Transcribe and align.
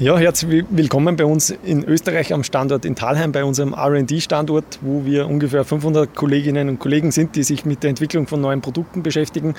Ja, 0.00 0.16
herzlich 0.16 0.64
willkommen 0.70 1.16
bei 1.16 1.26
uns 1.26 1.50
in 1.50 1.84
Österreich 1.84 2.32
am 2.32 2.42
Standort 2.42 2.86
in 2.86 2.94
Talheim, 2.94 3.32
bei 3.32 3.44
unserem 3.44 3.74
RD-Standort, 3.74 4.78
wo 4.80 5.04
wir 5.04 5.28
ungefähr 5.28 5.62
500 5.62 6.14
Kolleginnen 6.14 6.70
und 6.70 6.78
Kollegen 6.78 7.10
sind, 7.10 7.36
die 7.36 7.42
sich 7.42 7.66
mit 7.66 7.82
der 7.82 7.90
Entwicklung 7.90 8.26
von 8.26 8.40
neuen 8.40 8.62
Produkten 8.62 9.02
beschäftigen. 9.02 9.54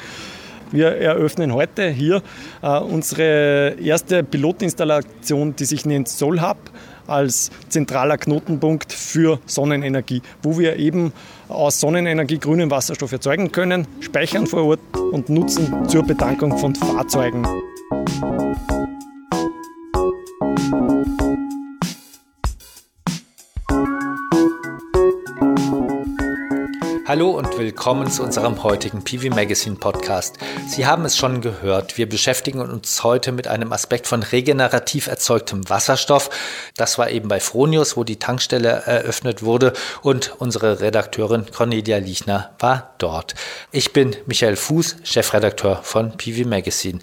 Wir 0.72 0.96
eröffnen 0.98 1.54
heute 1.54 1.90
hier 1.90 2.24
äh, 2.64 2.80
unsere 2.80 3.76
erste 3.80 4.24
Pilotinstallation, 4.24 5.56
die 5.56 5.66
sich 5.66 5.86
nennt 5.86 6.08
SolHub 6.08 6.58
als 7.06 7.52
zentraler 7.70 8.18
Knotenpunkt 8.18 8.94
für 8.94 9.40
Sonnenenergie, 9.46 10.24
wo 10.42 10.58
wir 10.58 10.78
eben 10.78 11.14
aus 11.50 11.80
Sonnenenergie 11.80 12.40
grünen 12.40 12.72
Wasserstoff 12.72 13.12
erzeugen 13.12 13.52
können, 13.52 13.86
speichern 14.00 14.48
vor 14.48 14.64
Ort 14.64 14.80
und 15.12 15.30
nutzen 15.30 15.88
zur 15.88 16.02
Betankung 16.02 16.58
von 16.58 16.74
Fahrzeugen. 16.74 17.46
Hallo 27.12 27.32
und 27.32 27.58
willkommen 27.58 28.10
zu 28.10 28.24
unserem 28.24 28.64
heutigen 28.64 29.04
PV 29.04 29.36
Magazine 29.36 29.76
Podcast. 29.76 30.38
Sie 30.70 30.86
haben 30.86 31.04
es 31.04 31.18
schon 31.18 31.42
gehört, 31.42 31.98
wir 31.98 32.08
beschäftigen 32.08 32.62
uns 32.62 33.04
heute 33.04 33.34
mit 33.34 33.50
einem 33.50 33.74
Aspekt 33.74 34.08
von 34.08 34.24
regenerativ 34.24 35.08
erzeugtem 35.08 35.70
Wasserstoff. 35.70 36.30
Das 36.78 36.98
war 36.98 37.10
eben 37.10 37.28
bei 37.28 37.42
Fronius, 37.42 37.98
wo 37.98 38.06
die 38.06 38.18
Tankstelle 38.18 38.84
eröffnet 38.86 39.44
wurde 39.44 39.74
und 40.02 40.36
unsere 40.40 40.80
Redakteurin 40.80 41.48
Cornelia 41.52 41.98
Liechner 41.98 42.52
war 42.60 42.96
dort. 42.98 43.36
Ich 43.74 43.92
bin 43.92 44.16
Michael 44.26 44.56
Fuß, 44.56 44.96
Chefredakteur 45.04 45.82
von 45.84 46.16
PV 46.16 46.48
Magazine. 46.48 47.00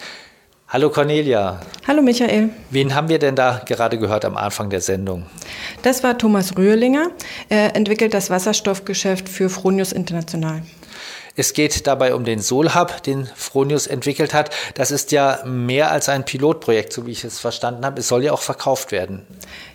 Hallo 0.70 0.90
Cornelia. 0.90 1.60
Hallo 1.86 2.02
Michael. 2.02 2.50
Wen 2.68 2.94
haben 2.94 3.08
wir 3.08 3.18
denn 3.18 3.34
da 3.34 3.62
gerade 3.64 3.96
gehört 3.96 4.26
am 4.26 4.36
Anfang 4.36 4.68
der 4.68 4.82
Sendung? 4.82 5.24
Das 5.80 6.02
war 6.02 6.18
Thomas 6.18 6.58
Rührlinger. 6.58 7.10
Er 7.48 7.74
entwickelt 7.74 8.12
das 8.12 8.28
Wasserstoffgeschäft 8.28 9.30
für 9.30 9.48
Fronius 9.48 9.92
International. 9.92 10.60
Es 11.38 11.52
geht 11.52 11.86
dabei 11.86 12.16
um 12.16 12.24
den 12.24 12.40
Solhub, 12.40 13.00
den 13.04 13.28
Fronius 13.36 13.86
entwickelt 13.86 14.34
hat. 14.34 14.50
Das 14.74 14.90
ist 14.90 15.12
ja 15.12 15.38
mehr 15.46 15.92
als 15.92 16.08
ein 16.08 16.24
Pilotprojekt, 16.24 16.92
so 16.92 17.06
wie 17.06 17.12
ich 17.12 17.22
es 17.22 17.38
verstanden 17.38 17.86
habe. 17.86 18.00
Es 18.00 18.08
soll 18.08 18.24
ja 18.24 18.32
auch 18.32 18.40
verkauft 18.40 18.90
werden. 18.90 19.24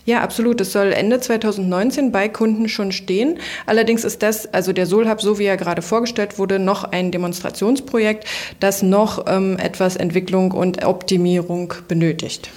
Ja, 0.04 0.20
absolut. 0.20 0.60
Es 0.60 0.74
soll 0.74 0.92
Ende 0.92 1.22
2019 1.22 2.12
bei 2.12 2.28
Kunden 2.28 2.68
schon 2.68 2.92
stehen. 2.92 3.40
Allerdings 3.66 4.04
ist 4.04 4.22
das, 4.24 4.54
also 4.54 4.74
der 4.74 4.88
Solhub, 4.88 5.22
so 5.22 5.40
wie 5.40 5.46
er 5.46 5.56
gerade 5.56 5.82
vorgestellt 5.82 6.38
wurde, 6.38 6.60
noch 6.60 6.84
ein 6.84 7.12
Demonstrationsprojekt, 7.12 8.28
das 8.60 8.84
noch 8.84 9.26
ähm, 9.26 9.58
etwas 9.58 9.96
Entwicklung 9.96 10.52
und 10.52 10.84
Optimierung 10.84 11.74
benötigt. 11.88 12.50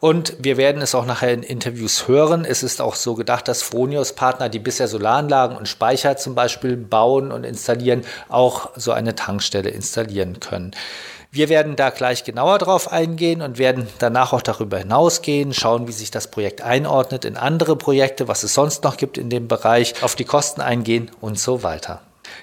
Und 0.00 0.36
wir 0.38 0.56
werden 0.56 0.80
es 0.80 0.94
auch 0.94 1.06
nachher 1.06 1.32
in 1.32 1.42
Interviews 1.42 2.06
hören. 2.06 2.44
Es 2.44 2.62
ist 2.62 2.80
auch 2.80 2.94
so 2.94 3.14
gedacht, 3.14 3.48
dass 3.48 3.62
Fronius-Partner, 3.62 4.48
die 4.48 4.60
bisher 4.60 4.86
Solaranlagen 4.86 5.56
und 5.56 5.66
Speicher 5.66 6.16
zum 6.16 6.36
Beispiel 6.36 6.76
bauen 6.76 7.32
und 7.32 7.44
installieren, 7.44 8.04
auch 8.28 8.70
so 8.76 8.92
eine 8.92 9.16
Tankstelle 9.16 9.70
installieren 9.70 10.38
können. 10.38 10.72
Wir 11.30 11.48
werden 11.48 11.76
da 11.76 11.90
gleich 11.90 12.24
genauer 12.24 12.58
drauf 12.58 12.90
eingehen 12.90 13.42
und 13.42 13.58
werden 13.58 13.86
danach 13.98 14.32
auch 14.32 14.40
darüber 14.40 14.78
hinausgehen, 14.78 15.52
schauen, 15.52 15.86
wie 15.86 15.92
sich 15.92 16.10
das 16.10 16.30
Projekt 16.30 16.62
einordnet 16.62 17.24
in 17.26 17.36
andere 17.36 17.76
Projekte, 17.76 18.28
was 18.28 18.44
es 18.44 18.54
sonst 18.54 18.84
noch 18.84 18.96
gibt 18.96 19.18
in 19.18 19.28
dem 19.28 19.46
Bereich, 19.46 20.02
auf 20.02 20.14
die 20.14 20.24
Kosten 20.24 20.62
eingehen 20.62 21.10
und 21.20 21.38
so 21.38 21.62
weiter. 21.62 22.00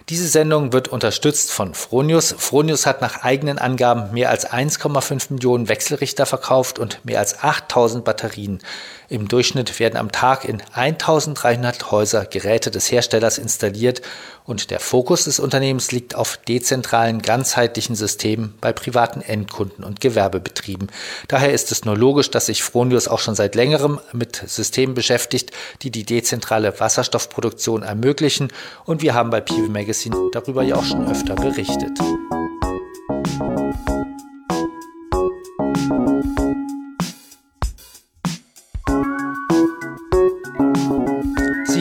Diese 0.09 0.27
Sendung 0.27 0.73
wird 0.73 0.87
unterstützt 0.87 1.51
von 1.51 1.73
Fronius. 1.73 2.35
Fronius 2.37 2.85
hat 2.85 3.01
nach 3.01 3.23
eigenen 3.23 3.57
Angaben 3.57 4.13
mehr 4.13 4.29
als 4.29 4.49
1,5 4.49 5.33
Millionen 5.33 5.67
Wechselrichter 5.67 6.25
verkauft 6.25 6.79
und 6.79 7.03
mehr 7.05 7.19
als 7.19 7.43
8000 7.43 8.03
Batterien. 8.05 8.59
Im 9.07 9.27
Durchschnitt 9.27 9.79
werden 9.79 9.97
am 9.97 10.11
Tag 10.11 10.45
in 10.45 10.61
1300 10.73 11.91
Häuser 11.91 12.25
Geräte 12.25 12.71
des 12.71 12.91
Herstellers 12.91 13.37
installiert 13.37 14.01
und 14.45 14.71
der 14.71 14.79
Fokus 14.79 15.25
des 15.25 15.39
Unternehmens 15.39 15.91
liegt 15.91 16.15
auf 16.15 16.37
dezentralen, 16.37 17.21
ganzheitlichen 17.21 17.95
Systemen 17.95 18.55
bei 18.61 18.73
privaten 18.73 19.21
Endkunden 19.21 19.83
und 19.83 20.01
Gewerbebetrieben. 20.01 20.89
Daher 21.27 21.53
ist 21.53 21.71
es 21.71 21.85
nur 21.85 21.97
logisch, 21.97 22.31
dass 22.31 22.47
sich 22.47 22.63
Fronius 22.63 23.07
auch 23.07 23.19
schon 23.19 23.35
seit 23.35 23.55
längerem 23.55 23.99
mit 24.11 24.41
Systemen 24.45 24.95
beschäftigt, 24.95 25.51
die 25.81 25.91
die 25.91 26.03
dezentrale 26.03 26.79
Wasserstoffproduktion 26.79 27.83
ermöglichen 27.83 28.49
und 28.85 29.01
wir 29.01 29.13
haben 29.13 29.29
bei 29.29 29.41
Pive 29.41 29.69
Magazine 29.69 30.15
darüber 30.31 30.63
ja 30.63 30.75
auch 30.75 30.85
schon 30.85 31.09
öfter 31.09 31.35
berichtet. 31.35 31.99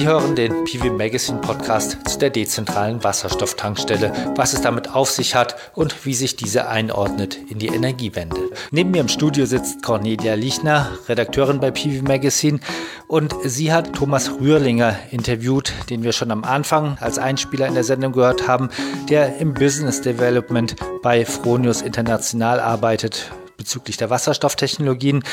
Sie 0.05 0.11
hören 0.11 0.37
den 0.37 0.65
PV 0.65 0.93
Magazine 0.93 1.41
Podcast 1.41 1.97
zu 2.07 2.19
der 2.19 2.29
dezentralen 2.29 3.03
Wasserstofftankstelle, 3.03 4.13
was 4.37 4.53
es 4.53 4.61
damit 4.61 4.95
auf 4.95 5.11
sich 5.11 5.35
hat 5.35 5.57
und 5.75 6.05
wie 6.05 6.13
sich 6.13 6.37
diese 6.37 6.69
einordnet 6.69 7.39
in 7.49 7.59
die 7.59 7.69
Energiewende. 7.69 8.51
Neben 8.71 8.91
mir 8.91 9.01
im 9.01 9.09
Studio 9.09 9.47
sitzt 9.47 9.83
Cornelia 9.83 10.35
Liechner, 10.35 10.91
Redakteurin 11.09 11.59
bei 11.59 11.71
PV 11.71 12.03
Magazine 12.03 12.61
und 13.09 13.35
sie 13.45 13.73
hat 13.73 13.95
Thomas 13.95 14.31
Rührlinger 14.31 14.95
interviewt, 15.11 15.73
den 15.89 16.03
wir 16.03 16.13
schon 16.13 16.31
am 16.31 16.45
Anfang 16.45 16.99
als 17.01 17.17
Einspieler 17.17 17.67
in 17.67 17.73
der 17.73 17.85
Sendung 17.85 18.13
gehört 18.13 18.47
haben, 18.47 18.69
der 19.09 19.39
im 19.39 19.55
Business 19.55 20.03
Development 20.03 20.77
bei 21.03 21.25
Fronius 21.25 21.81
International 21.81 22.61
arbeitet 22.61 23.33
bezüglich 23.57 23.97
der 23.97 24.11
Wasserstofftechnologien. 24.11 25.25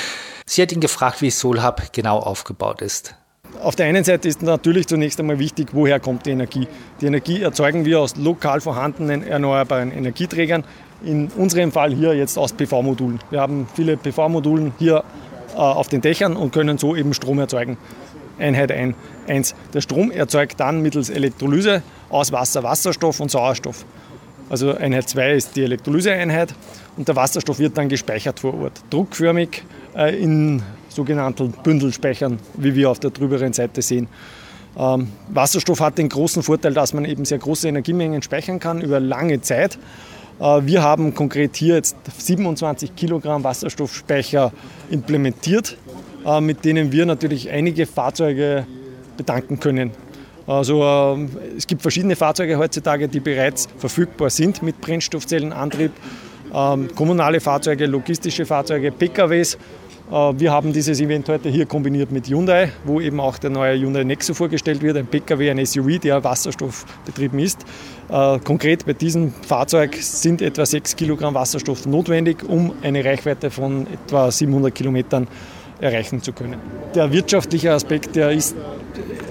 Sie 0.46 0.62
hat 0.62 0.72
ihn 0.72 0.80
gefragt, 0.80 1.22
wie 1.22 1.30
Solhub 1.30 1.92
genau 1.92 2.20
aufgebaut 2.20 2.82
ist. 2.82 3.16
Auf 3.62 3.76
der 3.76 3.86
einen 3.86 4.04
Seite 4.04 4.28
ist 4.28 4.42
natürlich 4.42 4.88
zunächst 4.88 5.20
einmal 5.20 5.38
wichtig, 5.38 5.70
woher 5.74 6.00
kommt 6.00 6.26
die 6.26 6.32
Energie. 6.32 6.68
Die 7.00 7.06
Energie 7.06 7.42
erzeugen 7.42 7.86
wir 7.86 8.00
aus 8.00 8.16
lokal 8.16 8.62
vorhandenen 8.62 9.24
erneuerbaren 9.24 9.92
Energieträgern. 9.92 10.64
In 11.04 11.28
unserem 11.36 11.72
Fall 11.72 11.94
hier 11.94 12.14
jetzt 12.16 12.38
aus 12.38 12.54
PV-Modulen. 12.54 13.20
Wir 13.30 13.42
haben 13.42 13.68
viele 13.76 13.98
PV-Modulen 13.98 14.74
hier 14.80 15.04
äh, 15.54 15.58
auf 15.58 15.90
den 15.90 16.02
Dächern 16.02 16.36
und 16.36 16.54
können 16.54 16.78
so 16.78 16.96
eben 16.96 17.14
Strom 17.14 17.40
erzeugen. 17.40 17.78
Einheit 18.40 18.72
1. 18.72 19.56
Der 19.74 19.82
Strom 19.82 20.12
erzeugt 20.12 20.60
dann 20.60 20.82
mittels 20.82 21.10
Elektrolyse 21.10 21.84
aus 22.10 22.32
Wasser 22.32 22.64
Wasserstoff 22.64 23.20
und 23.20 23.30
Sauerstoff. 23.30 23.86
Also 24.50 24.76
Einheit 24.76 25.08
2 25.08 25.34
ist 25.34 25.56
die 25.56 25.64
Elektrolyseeinheit 25.64 26.54
und 26.98 27.08
der 27.08 27.16
Wasserstoff 27.16 27.60
wird 27.60 27.78
dann 27.78 27.90
gespeichert 27.90 28.40
vor 28.40 28.54
Ort. 28.62 28.82
Druckförmig 28.90 29.64
äh, 29.96 30.22
in 30.22 30.62
sogenannten 30.92 31.52
Bündelspeichern, 31.64 32.40
wie 32.56 32.76
wir 32.76 32.90
auf 32.90 33.00
der 33.00 33.12
drüberen 33.12 33.54
Seite 33.54 33.82
sehen. 33.82 34.08
Ähm, 34.78 35.08
Wasserstoff 35.30 35.80
hat 35.80 35.98
den 35.98 36.10
großen 36.10 36.44
Vorteil, 36.44 36.74
dass 36.74 36.94
man 36.94 37.06
eben 37.06 37.26
sehr 37.26 37.40
große 37.40 37.68
Energiemengen 37.68 38.22
speichern 38.22 38.60
kann 38.60 38.82
über 38.82 39.00
lange 39.00 39.42
Zeit. 39.42 39.78
Äh, 40.40 40.62
wir 40.64 40.82
haben 40.82 41.14
konkret 41.14 41.56
hier 41.56 41.76
jetzt 41.76 41.96
27 42.18 42.96
Kilogramm 42.96 43.44
Wasserstoffspeicher 43.44 44.52
implementiert, 44.90 45.78
äh, 46.26 46.40
mit 46.40 46.64
denen 46.64 46.92
wir 46.92 47.06
natürlich 47.06 47.50
einige 47.50 47.86
Fahrzeuge 47.86 48.66
betanken 49.18 49.60
können. 49.60 49.92
Also 50.48 50.84
äh, 50.84 51.28
es 51.58 51.68
gibt 51.68 51.82
verschiedene 51.82 52.16
Fahrzeuge 52.16 52.58
heutzutage, 52.58 53.08
die 53.08 53.20
bereits 53.20 53.68
verfügbar 53.78 54.30
sind 54.30 54.64
mit 54.64 54.82
Brennstoffzellenantrieb. 54.82 55.92
Ähm, 56.54 56.90
kommunale 56.96 57.40
Fahrzeuge, 57.40 57.86
logistische 57.86 58.46
Fahrzeuge, 58.46 58.92
PKWs 58.92 59.58
wir 60.12 60.52
haben 60.52 60.74
dieses 60.74 61.00
Event 61.00 61.30
heute 61.30 61.48
hier 61.48 61.66
kombiniert 61.66 62.12
mit 62.12 62.28
Hyundai, 62.28 62.74
wo 62.84 63.00
eben 63.00 63.22
auch 63.22 63.38
der 63.38 63.50
neue 63.50 63.80
Hyundai 63.80 64.04
Nexo 64.04 64.34
vorgestellt 64.34 64.82
wird, 64.82 64.98
ein 64.98 65.08
Pkw, 65.08 65.50
ein 65.50 65.66
SUV, 65.66 66.00
der 66.00 66.22
wasserstoffbetrieben 66.22 67.40
ist. 67.40 67.66
Äh, 68.10 68.40
konkret 68.40 68.86
bei 68.86 68.92
diesem 68.92 69.32
Fahrzeug 69.32 69.96
sind 69.96 70.42
etwa 70.42 70.66
6 70.66 70.98
Kilogramm 70.98 71.34
Wasserstoff 71.34 71.86
notwendig, 71.86 72.44
um 72.44 72.74
eine 72.82 73.06
Reichweite 73.06 73.50
von 73.50 73.88
etwa 73.88 74.30
700 74.30 74.76
Kilometern 74.76 75.30
erreichen 75.82 76.22
zu 76.22 76.32
können. 76.32 76.58
Der 76.96 77.12
wirtschaftliche 77.12 77.72
Aspekt, 77.74 78.16
der 78.16 78.32
ist 78.32 78.56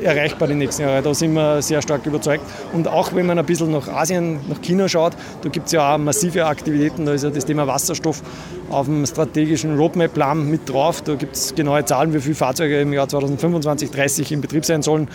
erreichbar 0.02 0.48
die 0.48 0.54
nächsten 0.54 0.82
Jahre. 0.82 1.02
Da 1.02 1.14
sind 1.14 1.32
wir 1.34 1.62
sehr 1.62 1.82
stark 1.82 2.06
überzeugt. 2.06 2.44
Und 2.72 2.88
auch 2.88 3.14
wenn 3.14 3.26
man 3.26 3.38
ein 3.38 3.46
bisschen 3.46 3.70
nach 3.70 3.88
Asien, 3.88 4.40
nach 4.48 4.60
China 4.62 4.88
schaut, 4.88 5.12
da 5.42 5.48
gibt 5.48 5.66
es 5.66 5.72
ja 5.72 5.94
auch 5.94 5.98
massive 5.98 6.46
Aktivitäten. 6.46 7.06
Da 7.06 7.12
ist 7.12 7.24
ja 7.24 7.30
das 7.30 7.44
Thema 7.44 7.66
Wasserstoff 7.66 8.22
auf 8.70 8.86
dem 8.86 9.04
strategischen 9.06 9.76
Roadmap-Plan 9.76 10.50
mit 10.50 10.68
drauf. 10.68 11.02
Da 11.02 11.14
gibt 11.14 11.36
es 11.36 11.54
genaue 11.54 11.84
Zahlen, 11.84 12.14
wie 12.14 12.20
viele 12.20 12.34
Fahrzeuge 12.34 12.80
im 12.80 12.92
Jahr 12.92 13.08
2025, 13.08 13.90
30 13.90 14.32
in 14.32 14.40
Betrieb 14.40 14.64
sein 14.64 14.82
sollen. 14.82 15.08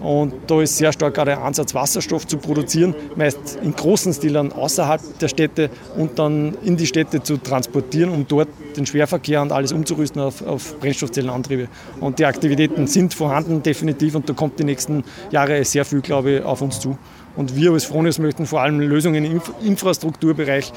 Und 0.00 0.34
da 0.46 0.60
ist 0.60 0.76
sehr 0.76 0.92
stark 0.92 1.14
gerade 1.14 1.32
der 1.32 1.42
Ansatz, 1.42 1.74
Wasserstoff 1.74 2.26
zu 2.26 2.36
produzieren, 2.38 2.94
meist 3.16 3.58
in 3.62 3.74
großen 3.74 4.12
Stilern 4.12 4.52
außerhalb 4.52 5.18
der 5.18 5.28
Städte 5.28 5.70
und 5.96 6.18
dann 6.18 6.56
in 6.62 6.76
die 6.76 6.86
Städte 6.86 7.22
zu 7.22 7.38
transportieren, 7.38 8.10
um 8.10 8.26
dort 8.28 8.48
den 8.76 8.86
Schwerverkehr 8.86 9.42
und 9.42 9.52
alles 9.52 9.72
umzurüsten 9.72 10.20
auf, 10.20 10.46
auf 10.46 10.78
Brennstoffzellenantriebe. 10.80 11.68
Und 12.00 12.18
die 12.18 12.26
Aktivitäten 12.26 12.86
sind 12.86 13.14
vorhanden, 13.14 13.62
definitiv, 13.62 14.14
und 14.14 14.28
da 14.28 14.34
kommt 14.34 14.58
die 14.58 14.64
nächsten 14.64 15.04
Jahre 15.30 15.64
sehr 15.64 15.84
viel, 15.84 16.00
glaube 16.00 16.30
ich, 16.30 16.42
auf 16.42 16.60
uns 16.60 16.78
zu. 16.80 16.98
Und 17.36 17.54
wir 17.54 17.72
als 17.72 17.84
Fronius 17.84 18.18
möchten 18.18 18.46
vor 18.46 18.62
allem 18.62 18.80
Lösungen 18.80 19.24
im 19.24 19.42
Infrastrukturbereich 19.62 20.72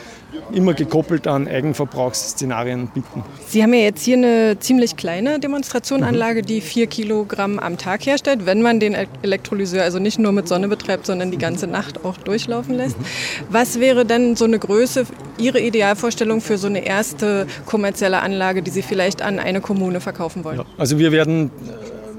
immer 0.52 0.74
gekoppelt 0.74 1.26
an 1.26 1.48
Eigenverbrauchsszenarien 1.48 2.88
bieten. 2.88 3.24
Sie 3.48 3.64
haben 3.64 3.74
ja 3.74 3.82
jetzt 3.82 4.04
hier 4.04 4.18
eine 4.18 4.58
ziemlich 4.60 4.98
kleine 4.98 5.40
Demonstrationanlage, 5.40 6.42
die 6.42 6.60
vier 6.60 6.88
Kilogramm 6.88 7.60
am 7.60 7.78
Tag 7.78 8.06
herstellt, 8.06 8.46
wenn 8.46 8.62
man 8.62 8.80
den 8.80 8.96
Elektrolyseur 9.22 9.84
also 9.84 10.00
nicht 10.00 10.20
nur 10.20 10.34
mit 10.34 10.48
Sonne 10.48 10.68
betreibt, 10.68 11.06
sondern 11.06 11.32
die 11.32 11.38
ganze 11.38 11.68
Nacht 11.68 12.04
auch 12.04 12.18
durchlaufen 12.18 12.76
lässt. 12.76 12.98
Was 13.50 13.80
wäre 13.80 14.06
denn 14.06 14.36
so 14.36 14.46
eine 14.46 14.60
Größe, 14.60 15.06
Ihre 15.38 15.62
Idealvorstellung 15.62 16.42
für 16.42 16.58
so 16.58 16.68
eine 16.68 16.86
erste 16.86 17.48
kommerzielle 17.66 18.22
Anlage, 18.22 18.62
die 18.62 18.72
Sie 18.72 18.82
vielleicht 18.82 19.22
an 19.22 19.40
eine 19.40 19.62
Kommune 19.62 20.02
verkaufen 20.02 20.44
wollen? 20.44 20.58
Ja, 20.58 20.66
also 20.78 21.00
wir 21.00 21.14
werden 21.14 21.52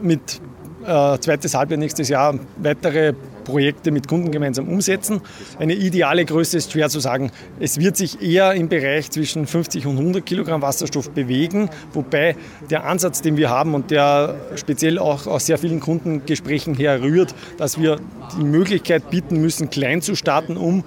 mit 0.00 0.40
äh, 0.86 1.18
zweites 1.18 1.54
Halbjahr 1.54 1.78
nächstes 1.78 2.08
Jahr 2.08 2.38
weitere 2.56 3.12
Projekte 3.50 3.90
mit 3.90 4.08
Kunden 4.08 4.30
gemeinsam 4.30 4.68
umsetzen. 4.68 5.20
Eine 5.58 5.74
ideale 5.74 6.24
Größe 6.24 6.56
ist 6.56 6.72
schwer 6.72 6.88
zu 6.88 7.00
sagen. 7.00 7.30
Es 7.58 7.78
wird 7.78 7.96
sich 7.96 8.22
eher 8.22 8.54
im 8.54 8.68
Bereich 8.68 9.10
zwischen 9.10 9.46
50 9.46 9.86
und 9.86 9.98
100 9.98 10.24
Kilogramm 10.24 10.62
Wasserstoff 10.62 11.10
bewegen, 11.10 11.68
wobei 11.92 12.36
der 12.70 12.84
Ansatz, 12.84 13.22
den 13.22 13.36
wir 13.36 13.50
haben 13.50 13.74
und 13.74 13.90
der 13.90 14.36
speziell 14.56 14.98
auch 14.98 15.26
aus 15.26 15.46
sehr 15.46 15.58
vielen 15.58 15.80
Kundengesprächen 15.80 16.74
herrührt, 16.74 17.34
dass 17.58 17.80
wir 17.80 17.96
die 18.38 18.44
Möglichkeit 18.44 19.10
bieten 19.10 19.40
müssen, 19.40 19.70
klein 19.70 20.02
zu 20.02 20.14
starten, 20.14 20.56
um 20.56 20.84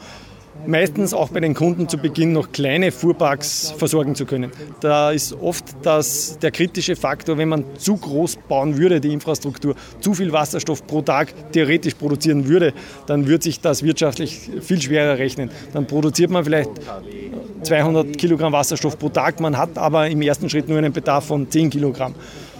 meistens 0.67 1.13
auch 1.13 1.29
bei 1.29 1.39
den 1.39 1.53
Kunden 1.53 1.87
zu 1.87 1.97
Beginn 1.97 2.33
noch 2.33 2.51
kleine 2.51 2.91
Fuhrparks 2.91 3.73
versorgen 3.77 4.15
zu 4.15 4.25
können. 4.25 4.51
Da 4.81 5.11
ist 5.11 5.33
oft 5.33 5.65
das, 5.83 6.37
der 6.39 6.51
kritische 6.51 6.95
Faktor, 6.95 7.37
wenn 7.37 7.49
man 7.49 7.65
zu 7.77 7.97
groß 7.97 8.37
bauen 8.47 8.77
würde, 8.77 8.99
die 8.99 9.13
Infrastruktur, 9.13 9.75
zu 9.99 10.13
viel 10.13 10.31
Wasserstoff 10.31 10.85
pro 10.87 11.01
Tag 11.01 11.33
theoretisch 11.51 11.95
produzieren 11.95 12.47
würde, 12.47 12.73
dann 13.07 13.27
würde 13.27 13.43
sich 13.43 13.59
das 13.59 13.83
wirtschaftlich 13.83 14.49
viel 14.61 14.81
schwerer 14.81 15.17
rechnen. 15.17 15.51
Dann 15.73 15.87
produziert 15.87 16.31
man 16.31 16.43
vielleicht 16.43 16.69
200 17.63 18.17
Kilogramm 18.17 18.53
Wasserstoff 18.53 18.97
pro 18.99 19.09
Tag, 19.09 19.39
man 19.39 19.57
hat 19.57 19.77
aber 19.77 20.07
im 20.07 20.21
ersten 20.21 20.49
Schritt 20.49 20.67
nur 20.67 20.77
einen 20.77 20.93
Bedarf 20.93 21.25
von 21.25 21.49
10 21.49 21.69
Kilogramm 21.69 22.13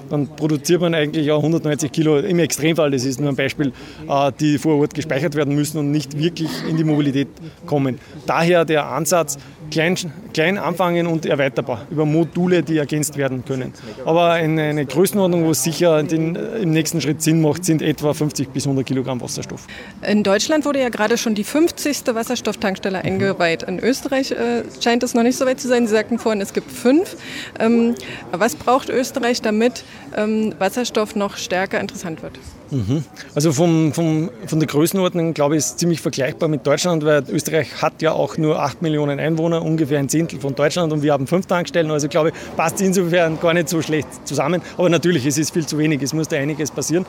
dann 0.09 0.27
produziert 0.27 0.81
man 0.81 0.94
eigentlich 0.94 1.31
auch 1.31 1.39
190 1.39 1.91
Kilo 1.91 2.19
im 2.19 2.39
Extremfall, 2.39 2.91
das 2.91 3.05
ist 3.05 3.19
nur 3.19 3.29
ein 3.29 3.35
Beispiel, 3.35 3.71
äh, 4.07 4.31
die 4.39 4.57
vor 4.57 4.79
Ort 4.79 4.94
gespeichert 4.94 5.35
werden 5.35 5.55
müssen 5.55 5.77
und 5.77 5.91
nicht 5.91 6.17
wirklich 6.17 6.50
in 6.69 6.77
die 6.77 6.83
Mobilität 6.83 7.27
kommen. 7.65 8.00
Daher 8.25 8.65
der 8.65 8.88
Ansatz, 8.88 9.38
klein, 9.74 9.98
klein 10.34 10.58
anfangen 10.58 11.08
und 11.08 11.25
erweiterbar 11.25 11.88
über 11.90 12.06
Module, 12.06 12.64
die 12.64 12.78
ergänzt 12.78 13.18
werden 13.18 13.44
können. 13.44 13.74
Aber 14.06 14.31
eine, 14.31 14.62
eine 14.64 14.86
Größenordnung, 14.86 15.46
wo 15.46 15.52
es 15.52 15.64
sicher 15.64 16.04
den, 16.04 16.36
im 16.36 16.72
nächsten 16.72 17.02
Schritt 17.02 17.22
Sinn 17.22 17.42
macht, 17.42 17.66
sind 17.66 17.81
etwa 17.81 18.14
50 18.14 18.50
bis 18.50 18.66
100 18.66 18.86
Kilogramm 18.86 19.20
Wasserstoff. 19.20 19.68
In 20.08 20.24
Deutschland 20.24 20.66
wurde 20.66 20.80
ja 20.80 20.90
gerade 20.90 21.18
schon 21.18 21.36
die 21.36 21.44
50. 21.44 22.04
Wasserstofftankstelle 22.14 23.00
mhm. 23.00 23.06
eingeweiht. 23.06 23.64
In 23.64 23.80
Österreich 23.80 24.31
äh, 24.31 24.64
scheint 24.81 25.04
es 25.04 25.14
noch 25.14 25.24
nicht 25.24 25.38
so 25.38 25.46
weit 25.46 25.60
zu 25.60 25.68
sein. 25.68 25.88
Sie 25.88 25.94
sagten 25.94 26.20
vorhin, 26.20 26.42
es 26.42 26.54
gibt 26.54 26.72
fünf. 26.72 27.18
Ähm, 27.60 27.96
was 28.31 28.56
braucht 28.56 28.90
Österreich, 28.90 29.42
damit 29.42 29.84
ähm, 30.16 30.54
Wasserstoff 30.60 31.16
noch 31.16 31.38
stärker 31.38 31.80
interessant 31.80 32.22
wird? 32.22 32.40
Mhm. 32.74 33.04
Also 33.36 33.54
vom, 33.54 33.94
vom, 33.94 34.31
von 34.48 34.60
der 34.60 34.68
Größenordnung, 34.68 35.36
glaube 35.36 35.56
ich, 35.56 35.60
ist 35.60 35.80
ziemlich 35.80 36.02
vergleichbar 36.02 36.50
mit 36.50 36.66
Deutschland, 36.66 37.06
weil 37.06 37.24
Österreich 37.30 37.81
hat 37.81 38.02
ja 38.02 38.14
auch 38.14 38.38
nur 38.38 38.60
8 38.60 38.81
Millionen 38.81 39.20
Einwohner, 39.20 39.62
ungefähr 39.62 40.00
ein 40.00 40.10
Zehntel 40.10 40.40
von 40.40 40.56
Deutschland 40.56 40.92
und 40.92 41.04
wir 41.04 41.14
haben 41.14 41.28
fünf 41.28 41.46
Tankstellen. 41.46 41.92
Also 41.92 42.08
glaube 42.08 42.30
ich, 42.30 42.36
passt 42.58 42.81
insofern 42.81 43.40
gar 43.40 43.54
nicht 43.54 43.70
so 43.70 43.81
schlecht 43.81 44.08
zusammen. 44.28 44.62
Aber 44.75 44.90
natürlich, 44.90 45.25
es 45.25 45.38
ist 45.38 45.54
viel 45.54 45.68
zu 45.68 45.78
wenig, 45.78 46.02
es 46.02 46.14
muss 46.14 46.28
da 46.28 46.38
einiges 46.38 46.72
passieren. 46.72 47.06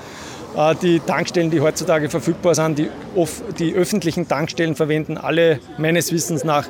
Äh, 0.54 0.74
die 0.82 1.00
Tankstellen, 1.00 1.50
die 1.50 1.62
heutzutage 1.62 2.10
verfügbar 2.10 2.54
sind, 2.54 2.78
die, 2.78 2.88
die 3.58 3.74
öffentlichen 3.74 4.28
Tankstellen 4.28 4.74
verwenden 4.74 5.16
alle 5.16 5.60
meines 5.78 6.12
Wissens 6.12 6.44
nach 6.44 6.68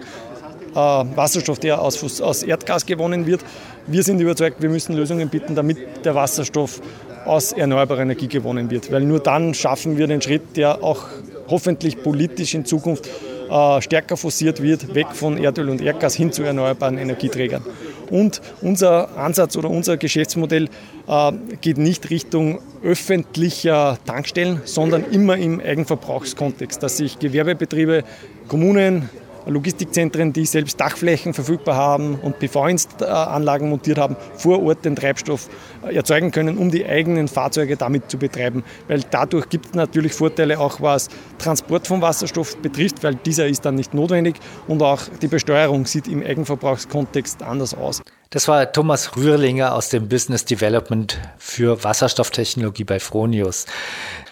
äh, 0.75 0.77
Wasserstoff, 0.77 1.59
der 1.59 1.81
aus, 1.81 2.21
aus 2.21 2.43
Erdgas 2.43 2.87
gewonnen 2.87 3.27
wird. 3.27 3.41
Wir 3.87 4.03
sind 4.03 4.21
überzeugt, 4.21 4.63
wir 4.63 4.71
müssen 4.71 4.97
Lösungen 4.97 5.29
bieten, 5.29 5.55
damit 5.55 5.79
der 6.05 6.15
Wasserstoff 6.15 6.81
aus 7.27 7.53
erneuerbarer 7.53 8.01
Energie 8.01 8.29
gewonnen 8.29 8.71
wird. 8.71 8.91
Weil 8.93 9.03
nur 9.03 9.21
dann 9.21 9.55
schaffen 9.55 9.99
wir 9.99 10.07
den 10.07 10.23
Schritt, 10.23 10.57
der 10.57 10.83
auch 10.83 11.07
hoffentlich 11.49 12.03
politisch 12.03 12.55
in 12.55 12.65
Zukunft 12.65 13.09
äh, 13.51 13.81
stärker 13.83 14.17
forciert 14.17 14.63
wird, 14.63 14.95
weg 14.95 15.09
von 15.13 15.37
Erdöl 15.37 15.69
und 15.69 15.81
Erdgas 15.81 16.15
hin 16.15 16.33
zu 16.33 16.43
erneuerbaren 16.43 16.99
Energieträgern. 16.99 17.63
Und 18.11 18.41
unser 18.61 19.17
Ansatz 19.17 19.57
oder 19.57 19.71
unser 19.71 19.97
Geschäftsmodell 19.97 20.69
äh, 21.07 21.33
geht 21.61 21.79
nicht 21.79 22.11
Richtung 22.11 22.61
öffentlicher 22.83 23.99
Tankstellen, 24.05 24.61
sondern 24.65 25.05
immer 25.11 25.37
im 25.37 25.61
Eigenverbrauchskontext, 25.61 26.83
dass 26.83 26.99
sich 26.99 27.19
Gewerbebetriebe, 27.19 28.05
Kommunen, 28.49 29.09
Logistikzentren, 29.47 30.33
die 30.33 30.47
selbst 30.47 30.81
Dachflächen 30.81 31.35
verfügbar 31.35 31.77
haben 31.77 32.17
und 32.17 32.39
PV-Anlagen 32.39 33.69
montiert 33.69 33.99
haben, 33.99 34.17
vor 34.37 34.63
Ort 34.63 34.85
den 34.85 34.97
Treibstoff 34.97 35.49
äh, 35.87 35.95
erzeugen 35.95 36.31
können, 36.31 36.59
um 36.59 36.71
die 36.71 36.85
eigenen 36.87 37.29
Fahrzeuge 37.29 37.77
damit 37.77 38.11
zu 38.11 38.19
betreiben. 38.19 38.65
Weil 38.89 39.03
dadurch 39.11 39.49
gibt 39.49 39.67
es 39.67 39.75
natürlich 39.75 40.13
Vorteile 40.13 40.59
auch 40.59 40.81
was 40.81 41.09
Transport 41.39 41.87
von 41.87 42.01
Wasserstoff 42.01 42.57
betrifft, 42.59 43.03
weil 43.03 43.15
dieser 43.15 43.47
ist 43.47 43.65
dann 43.65 43.75
nicht 43.75 43.95
notwendig 43.95 44.37
und 44.67 44.83
auch 44.83 45.03
die 45.23 45.29
Besteuerung 45.29 45.87
sieht 45.87 46.09
im 46.09 46.25
Eigenverbrauchskontext 46.25 47.43
anders 47.43 47.75
aus. 47.75 48.03
Das 48.31 48.49
war 48.49 48.73
Thomas 48.73 49.17
Rührlinger 49.17 49.75
aus 49.75 49.91
dem 49.91 50.09
Business 50.09 50.45
Development 50.45 51.21
für 51.39 51.85
Wasserstofftechnologie 51.85 52.83
bei 52.83 52.99
Fronius. 52.99 53.67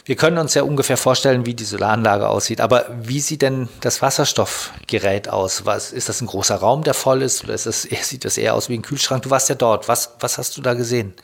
Wir 0.04 0.16
können 0.16 0.38
uns 0.38 0.54
ja 0.54 0.64
ungefähr 0.64 0.96
vorstellen, 0.96 1.46
wie 1.46 1.54
die 1.54 1.64
Solaranlage 1.64 2.28
aussieht. 2.28 2.60
Aber 2.60 2.86
wie 3.02 3.20
sieht 3.20 3.42
denn 3.42 3.68
das 3.80 4.02
Wasserstoffgerät 4.02 5.28
aus? 5.28 5.64
Was, 5.64 5.92
ist 5.92 6.08
das 6.08 6.20
ein 6.20 6.26
großer 6.26 6.56
Raum, 6.56 6.82
der 6.82 6.94
voll 6.94 7.22
ist? 7.22 7.44
Oder 7.44 7.54
ist 7.54 7.66
das, 7.66 7.82
sieht 8.02 8.24
das 8.24 8.36
eher 8.36 8.54
aus 8.54 8.68
wie 8.68 8.74
ein 8.74 8.82
Kühlschrank? 8.82 9.22
Du 9.22 9.30
warst 9.30 9.48
ja 9.48 9.54
dort. 9.54 9.86
Was, 9.88 10.14
was 10.18 10.38
hast 10.38 10.56
du 10.56 10.62
da 10.62 10.74
gesehen? 10.74 11.14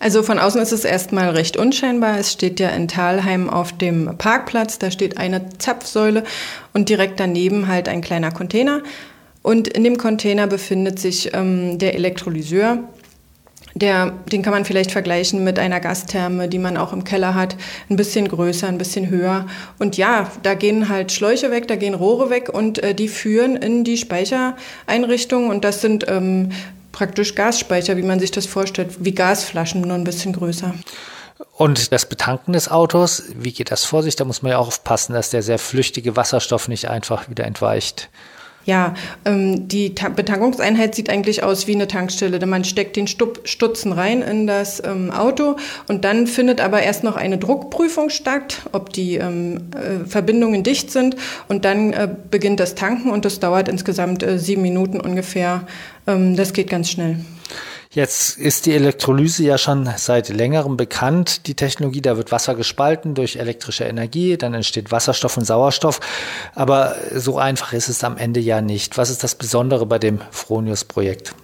Also 0.00 0.22
von 0.22 0.38
außen 0.38 0.60
ist 0.60 0.72
es 0.72 0.84
erstmal 0.84 1.30
recht 1.30 1.56
unscheinbar. 1.56 2.18
Es 2.18 2.32
steht 2.32 2.60
ja 2.60 2.68
in 2.70 2.88
Talheim 2.88 3.48
auf 3.48 3.72
dem 3.72 4.16
Parkplatz. 4.18 4.78
Da 4.78 4.90
steht 4.90 5.16
eine 5.16 5.48
Zapfsäule 5.58 6.24
und 6.74 6.90
direkt 6.90 7.20
daneben 7.20 7.68
halt 7.68 7.88
ein 7.88 8.02
kleiner 8.02 8.30
Container. 8.30 8.82
Und 9.42 9.68
in 9.68 9.82
dem 9.82 9.96
Container 9.96 10.46
befindet 10.46 10.98
sich 10.98 11.32
ähm, 11.32 11.78
der 11.78 11.94
Elektrolyseur. 11.94 12.78
Der, 13.80 14.12
den 14.30 14.42
kann 14.42 14.52
man 14.52 14.64
vielleicht 14.64 14.92
vergleichen 14.92 15.42
mit 15.42 15.58
einer 15.58 15.80
Gastherme, 15.80 16.48
die 16.48 16.58
man 16.58 16.76
auch 16.76 16.92
im 16.92 17.04
Keller 17.04 17.34
hat. 17.34 17.56
Ein 17.88 17.96
bisschen 17.96 18.28
größer, 18.28 18.68
ein 18.68 18.78
bisschen 18.78 19.08
höher. 19.08 19.46
Und 19.78 19.96
ja, 19.96 20.30
da 20.42 20.54
gehen 20.54 20.88
halt 20.88 21.12
Schläuche 21.12 21.50
weg, 21.50 21.68
da 21.68 21.76
gehen 21.76 21.94
Rohre 21.94 22.28
weg 22.28 22.50
und 22.50 22.82
äh, 22.82 22.94
die 22.94 23.08
führen 23.08 23.56
in 23.56 23.84
die 23.84 23.96
Speichereinrichtung. 23.96 25.48
Und 25.48 25.64
das 25.64 25.80
sind 25.80 26.06
ähm, 26.08 26.50
praktisch 26.92 27.34
Gasspeicher, 27.34 27.96
wie 27.96 28.02
man 28.02 28.20
sich 28.20 28.30
das 28.30 28.46
vorstellt, 28.46 28.96
wie 29.00 29.14
Gasflaschen, 29.14 29.80
nur 29.80 29.94
ein 29.94 30.04
bisschen 30.04 30.32
größer. 30.32 30.74
Und 31.56 31.92
das 31.92 32.06
Betanken 32.06 32.52
des 32.52 32.70
Autos, 32.70 33.24
wie 33.34 33.52
geht 33.52 33.70
das 33.70 33.84
vor 33.84 34.02
sich? 34.02 34.16
Da 34.16 34.24
muss 34.24 34.42
man 34.42 34.52
ja 34.52 34.58
auch 34.58 34.68
aufpassen, 34.68 35.12
dass 35.14 35.30
der 35.30 35.42
sehr 35.42 35.58
flüchtige 35.58 36.16
Wasserstoff 36.16 36.68
nicht 36.68 36.88
einfach 36.88 37.28
wieder 37.28 37.44
entweicht. 37.44 38.08
Ja, 38.66 38.94
ähm, 39.24 39.68
die 39.68 39.94
Ta 39.94 40.10
Betankungseinheit 40.10 40.94
sieht 40.94 41.08
eigentlich 41.08 41.42
aus 41.42 41.66
wie 41.66 41.74
eine 41.74 41.88
Tankstelle. 41.88 42.38
Denn 42.38 42.48
man 42.48 42.64
steckt 42.64 42.96
den 42.96 43.06
Stup 43.06 43.40
Stutzen 43.44 43.92
rein 43.92 44.22
in 44.22 44.46
das 44.46 44.82
ähm, 44.84 45.10
Auto 45.10 45.56
und 45.88 46.04
dann 46.04 46.26
findet 46.26 46.60
aber 46.60 46.82
erst 46.82 47.02
noch 47.02 47.16
eine 47.16 47.38
Druckprüfung 47.38 48.10
statt, 48.10 48.62
ob 48.72 48.92
die 48.92 49.16
ähm, 49.16 49.70
äh, 49.74 50.06
Verbindungen 50.06 50.62
dicht 50.62 50.90
sind 50.90 51.16
und 51.48 51.64
dann 51.64 51.92
äh, 51.92 52.08
beginnt 52.30 52.60
das 52.60 52.74
Tanken 52.74 53.10
und 53.10 53.24
das 53.24 53.40
dauert 53.40 53.68
insgesamt 53.68 54.22
äh, 54.22 54.38
sieben 54.38 54.62
Minuten 54.62 55.00
ungefähr. 55.00 55.66
Ähm, 56.06 56.36
das 56.36 56.52
geht 56.52 56.68
ganz 56.68 56.90
schnell. 56.90 57.16
Jetzt 57.92 58.38
ist 58.38 58.66
die 58.66 58.72
Elektrolyse 58.72 59.42
ja 59.42 59.58
schon 59.58 59.90
seit 59.96 60.28
längerem 60.28 60.76
bekannt. 60.76 61.48
Die 61.48 61.54
Technologie, 61.54 62.00
da 62.00 62.16
wird 62.16 62.30
Wasser 62.30 62.54
gespalten 62.54 63.14
durch 63.16 63.34
elektrische 63.34 63.82
Energie, 63.82 64.36
dann 64.36 64.54
entsteht 64.54 64.92
Wasserstoff 64.92 65.36
und 65.36 65.44
Sauerstoff. 65.44 65.98
Aber 66.54 66.94
so 67.12 67.38
einfach 67.38 67.72
ist 67.72 67.88
es 67.88 68.04
am 68.04 68.16
Ende 68.16 68.38
ja 68.38 68.60
nicht. 68.60 68.96
Was 68.96 69.10
ist 69.10 69.24
das 69.24 69.34
Besondere 69.34 69.86
bei 69.86 69.98
dem 69.98 70.20
Fronius-Projekt? 70.30 71.34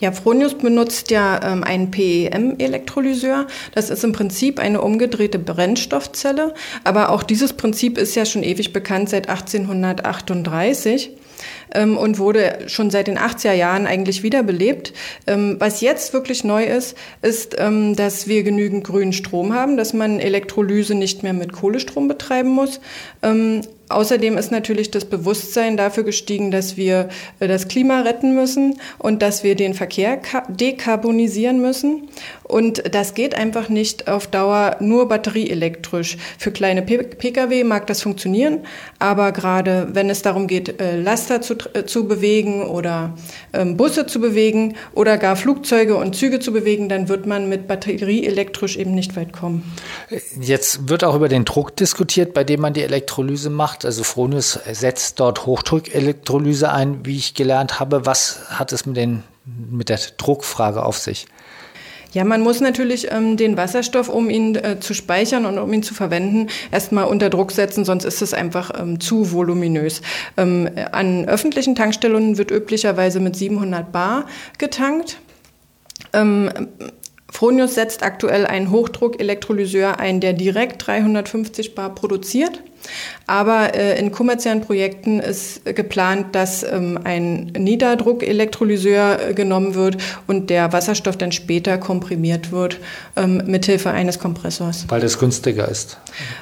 Ja, 0.00 0.12
Fronius 0.12 0.52
benutzt 0.52 1.10
ja 1.10 1.40
ähm, 1.42 1.64
einen 1.64 1.90
PEM-Elektrolyseur. 1.90 3.46
Das 3.74 3.88
ist 3.88 4.04
im 4.04 4.12
Prinzip 4.12 4.60
eine 4.60 4.82
umgedrehte 4.82 5.38
Brennstoffzelle. 5.38 6.52
Aber 6.84 7.08
auch 7.08 7.22
dieses 7.22 7.54
Prinzip 7.54 7.96
ist 7.96 8.14
ja 8.14 8.26
schon 8.26 8.42
ewig 8.42 8.74
bekannt 8.74 9.08
seit 9.08 9.30
1838 9.30 11.12
ähm, 11.74 11.96
und 11.96 12.18
wurde 12.18 12.64
schon 12.66 12.90
seit 12.90 13.06
den 13.06 13.18
80er 13.18 13.52
Jahren 13.52 13.86
eigentlich 13.86 14.22
wiederbelebt. 14.22 14.92
Ähm, 15.26 15.56
was 15.58 15.80
jetzt 15.80 16.12
wirklich 16.12 16.44
neu 16.44 16.64
ist, 16.64 16.96
ist, 17.22 17.56
ähm, 17.58 17.96
dass 17.96 18.28
wir 18.28 18.42
genügend 18.42 18.84
grünen 18.84 19.12
Strom 19.12 19.54
haben, 19.54 19.76
dass 19.76 19.92
man 19.92 20.20
Elektrolyse 20.20 20.94
nicht 20.94 21.22
mehr 21.22 21.32
mit 21.32 21.52
Kohlestrom 21.52 22.08
betreiben 22.08 22.50
muss. 22.50 22.80
Ähm, 23.22 23.62
Außerdem 23.90 24.36
ist 24.36 24.52
natürlich 24.52 24.90
das 24.90 25.06
Bewusstsein 25.06 25.76
dafür 25.78 26.02
gestiegen, 26.02 26.50
dass 26.50 26.76
wir 26.76 27.08
äh, 27.40 27.48
das 27.48 27.68
Klima 27.68 28.02
retten 28.02 28.34
müssen 28.34 28.78
und 28.98 29.22
dass 29.22 29.44
wir 29.44 29.54
den 29.54 29.74
Verkehr 29.74 30.20
dekarbonisieren 30.48 31.60
müssen. 31.60 32.08
Und 32.48 32.82
das 32.94 33.12
geht 33.12 33.34
einfach 33.34 33.68
nicht 33.68 34.08
auf 34.08 34.26
Dauer 34.26 34.76
nur 34.80 35.06
batterieelektrisch. 35.06 36.16
Für 36.38 36.50
kleine 36.50 36.80
Pkw 36.82 37.62
mag 37.62 37.86
das 37.86 38.02
funktionieren, 38.02 38.60
aber 38.98 39.32
gerade 39.32 39.88
wenn 39.92 40.08
es 40.08 40.22
darum 40.22 40.46
geht, 40.46 40.80
äh, 40.80 40.96
Laster 40.96 41.42
zu, 41.42 41.54
äh, 41.74 41.84
zu 41.84 42.08
bewegen 42.08 42.62
oder 42.62 43.14
ähm, 43.52 43.76
Busse 43.76 44.06
zu 44.06 44.18
bewegen 44.18 44.76
oder 44.94 45.18
gar 45.18 45.36
Flugzeuge 45.36 45.96
und 45.96 46.16
Züge 46.16 46.40
zu 46.40 46.52
bewegen, 46.52 46.88
dann 46.88 47.10
wird 47.10 47.26
man 47.26 47.50
mit 47.50 47.68
batterieelektrisch 47.68 48.76
eben 48.78 48.94
nicht 48.94 49.14
weit 49.14 49.34
kommen. 49.34 49.70
Jetzt 50.40 50.88
wird 50.88 51.04
auch 51.04 51.14
über 51.14 51.28
den 51.28 51.44
Druck 51.44 51.76
diskutiert, 51.76 52.32
bei 52.32 52.44
dem 52.44 52.62
man 52.62 52.72
die 52.72 52.82
Elektrolyse 52.82 53.50
macht. 53.50 53.84
Also 53.84 54.04
Fronius 54.04 54.58
setzt 54.72 55.20
dort 55.20 55.44
Hochdruckelektrolyse 55.44 56.72
ein, 56.72 57.04
wie 57.04 57.16
ich 57.16 57.34
gelernt 57.34 57.78
habe. 57.78 58.06
Was 58.06 58.40
hat 58.48 58.72
es 58.72 58.86
mit, 58.86 58.96
den, 58.96 59.22
mit 59.44 59.90
der 59.90 59.98
Druckfrage 60.16 60.82
auf 60.82 60.96
sich? 60.96 61.26
Ja, 62.18 62.24
man 62.24 62.40
muss 62.40 62.60
natürlich 62.60 63.12
ähm, 63.12 63.36
den 63.36 63.56
Wasserstoff, 63.56 64.08
um 64.08 64.28
ihn 64.28 64.56
äh, 64.56 64.80
zu 64.80 64.92
speichern 64.92 65.46
und 65.46 65.56
um 65.56 65.72
ihn 65.72 65.84
zu 65.84 65.94
verwenden, 65.94 66.48
erstmal 66.72 67.04
unter 67.04 67.30
Druck 67.30 67.52
setzen, 67.52 67.84
sonst 67.84 68.02
ist 68.02 68.22
es 68.22 68.34
einfach 68.34 68.72
ähm, 68.76 68.98
zu 68.98 69.30
voluminös. 69.30 70.02
Ähm, 70.36 70.68
an 70.90 71.26
öffentlichen 71.26 71.76
Tankstellen 71.76 72.36
wird 72.36 72.50
üblicherweise 72.50 73.20
mit 73.20 73.36
700 73.36 73.92
Bar 73.92 74.26
getankt. 74.58 75.20
Ähm, 76.12 76.50
Fronius 77.30 77.74
setzt 77.74 78.02
aktuell 78.02 78.46
einen 78.46 78.70
Hochdruck-Elektrolyseur 78.70 79.98
ein, 80.00 80.20
der 80.20 80.32
direkt 80.32 80.86
350 80.86 81.74
Bar 81.74 81.94
produziert. 81.94 82.62
Aber 83.26 83.74
äh, 83.74 83.98
in 83.98 84.12
kommerziellen 84.12 84.62
Projekten 84.62 85.20
ist 85.20 85.64
geplant, 85.64 86.34
dass 86.34 86.62
ähm, 86.62 86.98
ein 87.04 87.52
Niederdruck-Elektrolyseur 87.58 89.30
äh, 89.30 89.34
genommen 89.34 89.74
wird 89.74 89.98
und 90.26 90.48
der 90.48 90.72
Wasserstoff 90.72 91.16
dann 91.16 91.32
später 91.32 91.76
komprimiert 91.76 92.50
wird 92.50 92.78
ähm, 93.16 93.42
mithilfe 93.46 93.90
eines 93.90 94.18
Kompressors. 94.18 94.86
Weil 94.88 95.02
es 95.02 95.18
günstiger 95.18 95.68
ist. 95.68 95.98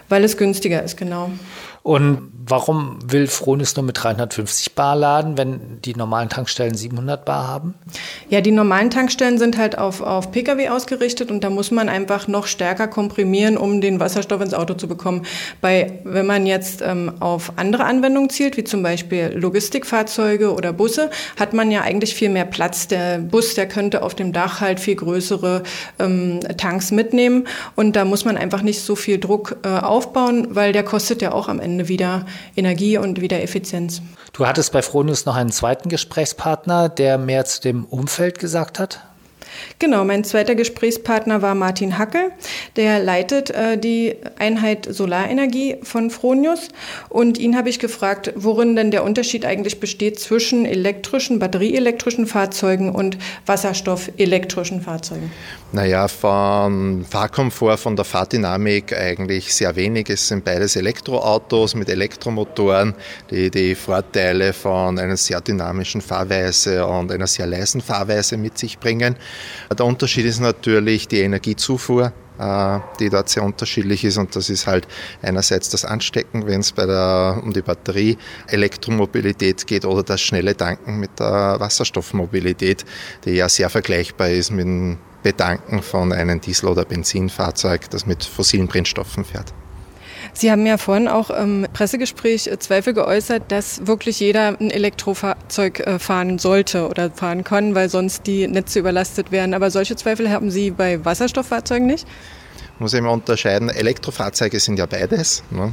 Weil 0.08 0.24
es 0.24 0.36
günstiger 0.36 0.82
ist, 0.82 0.96
genau. 0.96 1.30
Und 1.82 2.32
warum 2.48 2.98
will 3.06 3.28
Fronis 3.28 3.76
nur 3.76 3.84
mit 3.84 4.02
350 4.02 4.74
Bar 4.74 4.96
laden, 4.96 5.38
wenn 5.38 5.80
die 5.84 5.94
normalen 5.94 6.28
Tankstellen 6.28 6.74
700 6.74 7.24
Bar 7.24 7.46
haben? 7.46 7.74
Ja, 8.28 8.40
die 8.40 8.50
normalen 8.50 8.90
Tankstellen 8.90 9.38
sind 9.38 9.56
halt 9.56 9.78
auf, 9.78 10.00
auf 10.00 10.32
Pkw 10.32 10.68
ausgerichtet 10.68 11.30
und 11.30 11.44
da 11.44 11.50
muss 11.50 11.70
man 11.70 11.88
einfach 11.88 12.26
noch 12.26 12.46
stärker 12.46 12.88
komprimieren, 12.88 13.56
um 13.56 13.80
den 13.80 14.00
Wasserstoff 14.00 14.40
ins 14.40 14.54
Auto 14.54 14.74
zu 14.74 14.88
bekommen. 14.88 15.24
Bei, 15.60 16.00
wenn 16.04 16.26
man 16.26 16.46
jetzt 16.46 16.82
ähm, 16.82 17.12
auf 17.20 17.52
andere 17.56 17.84
Anwendungen 17.84 18.30
zielt, 18.30 18.56
wie 18.56 18.64
zum 18.64 18.82
Beispiel 18.82 19.32
Logistikfahrzeuge 19.34 20.52
oder 20.52 20.72
Busse, 20.72 21.10
hat 21.38 21.52
man 21.54 21.70
ja 21.70 21.82
eigentlich 21.82 22.14
viel 22.14 22.30
mehr 22.30 22.46
Platz. 22.46 22.88
Der 22.88 23.18
Bus, 23.18 23.54
der 23.54 23.68
könnte 23.68 24.02
auf 24.02 24.14
dem 24.14 24.32
Dach 24.32 24.60
halt 24.60 24.80
viel 24.80 24.96
größere 24.96 25.62
ähm, 26.00 26.40
Tanks 26.56 26.90
mitnehmen 26.90 27.46
und 27.76 27.94
da 27.94 28.04
muss 28.04 28.24
man 28.24 28.36
einfach 28.36 28.62
nicht 28.62 28.80
so 28.80 28.96
viel 28.96 29.18
Druck 29.18 29.56
äh, 29.62 29.68
aufbauen, 29.68 30.48
weil 30.50 30.72
der 30.72 30.82
kostet 30.82 31.22
ja 31.22 31.32
auch 31.32 31.48
am 31.48 31.60
Ende 31.60 31.76
Ende 31.76 31.88
wieder 31.88 32.24
Energie 32.56 32.98
und 32.98 33.20
wieder 33.20 33.42
Effizienz. 33.42 34.02
Du 34.32 34.46
hattest 34.46 34.72
bei 34.72 34.82
Fronius 34.82 35.26
noch 35.26 35.36
einen 35.36 35.50
zweiten 35.50 35.88
Gesprächspartner, 35.88 36.88
der 36.88 37.18
mehr 37.18 37.44
zu 37.44 37.60
dem 37.60 37.84
Umfeld 37.84 38.38
gesagt 38.38 38.78
hat? 38.78 39.00
Genau, 39.78 40.04
mein 40.04 40.24
zweiter 40.24 40.54
Gesprächspartner 40.54 41.42
war 41.42 41.54
Martin 41.54 41.98
Hackel. 41.98 42.32
Der 42.76 42.98
leitet 42.98 43.50
äh, 43.50 43.78
die 43.78 44.16
Einheit 44.38 44.86
Solarenergie 44.88 45.76
von 45.82 46.10
Fronius. 46.10 46.68
Und 47.08 47.38
ihn 47.38 47.56
habe 47.56 47.68
ich 47.68 47.78
gefragt, 47.78 48.32
worin 48.36 48.76
denn 48.76 48.90
der 48.90 49.04
Unterschied 49.04 49.44
eigentlich 49.44 49.80
besteht 49.80 50.18
zwischen 50.18 50.64
elektrischen, 50.64 51.38
batterieelektrischen 51.38 52.26
Fahrzeugen 52.26 52.94
und 52.94 53.18
wasserstoffelektrischen 53.44 54.80
Fahrzeugen. 54.80 55.30
Naja, 55.72 56.08
vom 56.08 57.04
Fahrkomfort, 57.04 57.76
von 57.78 57.96
der 57.96 58.04
Fahrdynamik 58.04 58.96
eigentlich 58.96 59.52
sehr 59.52 59.74
wenig. 59.76 60.08
Es 60.08 60.28
sind 60.28 60.44
beides 60.44 60.76
Elektroautos 60.76 61.74
mit 61.74 61.88
Elektromotoren, 61.88 62.94
die 63.30 63.50
die 63.50 63.74
Vorteile 63.74 64.52
von 64.52 64.98
einer 64.98 65.16
sehr 65.16 65.40
dynamischen 65.40 66.00
Fahrweise 66.00 66.86
und 66.86 67.12
einer 67.12 67.26
sehr 67.26 67.46
leisen 67.46 67.80
Fahrweise 67.80 68.36
mit 68.36 68.56
sich 68.58 68.78
bringen. 68.78 69.16
Der 69.76 69.86
Unterschied 69.86 70.26
ist 70.26 70.40
natürlich 70.40 71.08
die 71.08 71.20
Energiezufuhr 71.20 72.12
äh, 72.38 72.80
die 73.00 73.08
dort 73.08 73.28
sehr 73.28 73.42
unterschiedlich 73.42 74.04
ist 74.04 74.18
und 74.18 74.36
das 74.36 74.50
ist 74.50 74.66
halt 74.66 74.86
einerseits 75.22 75.70
das 75.70 75.84
Anstecken, 75.84 76.46
wenn 76.46 76.60
es 76.60 76.72
bei 76.72 76.86
der, 76.86 77.40
um 77.42 77.52
die 77.52 77.62
Batterie 77.62 78.18
Elektromobilität 78.48 79.66
geht 79.66 79.84
oder 79.84 80.02
das 80.02 80.20
schnelle 80.20 80.56
Tanken 80.56 80.98
mit 81.00 81.18
der 81.18 81.56
Wasserstoffmobilität, 81.58 82.84
die 83.24 83.32
ja 83.32 83.48
sehr 83.48 83.70
vergleichbar 83.70 84.28
ist 84.28 84.50
mit 84.50 84.66
dem 84.66 84.98
Betanken 85.22 85.82
von 85.82 86.12
einem 86.12 86.40
Diesel- 86.40 86.68
oder 86.68 86.84
Benzinfahrzeug, 86.84 87.90
das 87.90 88.06
mit 88.06 88.22
fossilen 88.22 88.68
Brennstoffen 88.68 89.24
fährt. 89.24 89.52
Sie 90.38 90.50
haben 90.50 90.66
ja 90.66 90.76
vorhin 90.76 91.08
auch 91.08 91.30
im 91.30 91.66
Pressegespräch 91.72 92.48
äh, 92.48 92.58
Zweifel 92.58 92.92
geäußert, 92.92 93.44
dass 93.48 93.86
wirklich 93.86 94.20
jeder 94.20 94.48
ein 94.60 94.70
Elektrofahrzeug 94.70 95.80
äh, 95.80 95.98
fahren 95.98 96.38
sollte 96.38 96.88
oder 96.88 97.10
fahren 97.10 97.42
kann, 97.42 97.74
weil 97.74 97.88
sonst 97.88 98.26
die 98.26 98.46
Netze 98.46 98.80
überlastet 98.80 99.32
werden. 99.32 99.54
Aber 99.54 99.70
solche 99.70 99.96
Zweifel 99.96 100.28
haben 100.28 100.50
Sie 100.50 100.70
bei 100.72 101.02
Wasserstofffahrzeugen 101.02 101.86
nicht? 101.86 102.06
Muss 102.78 102.92
ich 102.92 102.98
immer 102.98 103.12
unterscheiden. 103.12 103.70
Elektrofahrzeuge 103.70 104.60
sind 104.60 104.78
ja 104.78 104.86
beides. 104.86 105.42
Ne? 105.50 105.72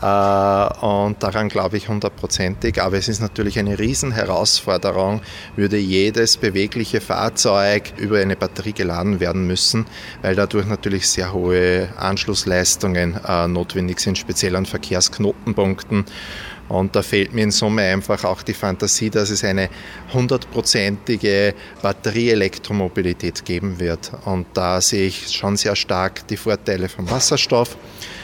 Äh, 0.00 0.84
und 0.86 1.22
daran 1.22 1.48
glaube 1.48 1.76
ich 1.76 1.88
hundertprozentig. 1.88 2.82
Aber 2.82 2.96
es 2.96 3.08
ist 3.08 3.20
natürlich 3.20 3.58
eine 3.58 3.78
Riesenherausforderung, 3.78 5.22
würde 5.56 5.78
jedes 5.78 6.36
bewegliche 6.36 7.00
Fahrzeug 7.00 7.92
über 7.96 8.18
eine 8.20 8.36
Batterie 8.36 8.72
geladen 8.72 9.20
werden 9.20 9.46
müssen, 9.46 9.86
weil 10.22 10.34
dadurch 10.34 10.66
natürlich 10.66 11.08
sehr 11.08 11.32
hohe 11.32 11.88
Anschlussleistungen 11.96 13.18
äh, 13.26 13.48
notwendig 13.48 14.00
sind, 14.00 14.18
speziell 14.18 14.56
an 14.56 14.66
Verkehrsknotenpunkten. 14.66 16.04
Und 16.68 16.96
da 16.96 17.02
fehlt 17.02 17.34
mir 17.34 17.42
in 17.42 17.50
Summe 17.50 17.82
einfach 17.82 18.24
auch 18.24 18.42
die 18.42 18.54
Fantasie, 18.54 19.10
dass 19.10 19.30
es 19.30 19.44
eine 19.44 19.68
hundertprozentige 20.12 21.54
Batterieelektromobilität 21.82 23.44
geben 23.44 23.78
wird. 23.78 24.12
Und 24.24 24.46
da 24.54 24.80
sehe 24.80 25.08
ich 25.08 25.30
schon 25.30 25.56
sehr 25.56 25.76
stark 25.76 26.26
die 26.28 26.36
Vorteile 26.36 26.88
vom 26.88 27.10
Wasserstoff, 27.10 27.76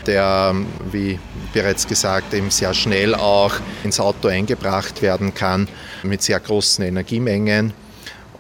der, 0.06 0.54
wie 0.90 1.18
bereits 1.52 1.87
gesagt, 1.87 2.32
eben 2.32 2.50
sehr 2.50 2.73
schnell 2.73 3.14
auch 3.14 3.54
ins 3.85 4.00
Auto 4.00 4.28
eingebracht 4.28 5.02
werden 5.02 5.35
kann 5.35 5.68
mit 6.02 6.23
sehr 6.23 6.40
großen 6.40 6.85
Energiemengen 6.85 7.75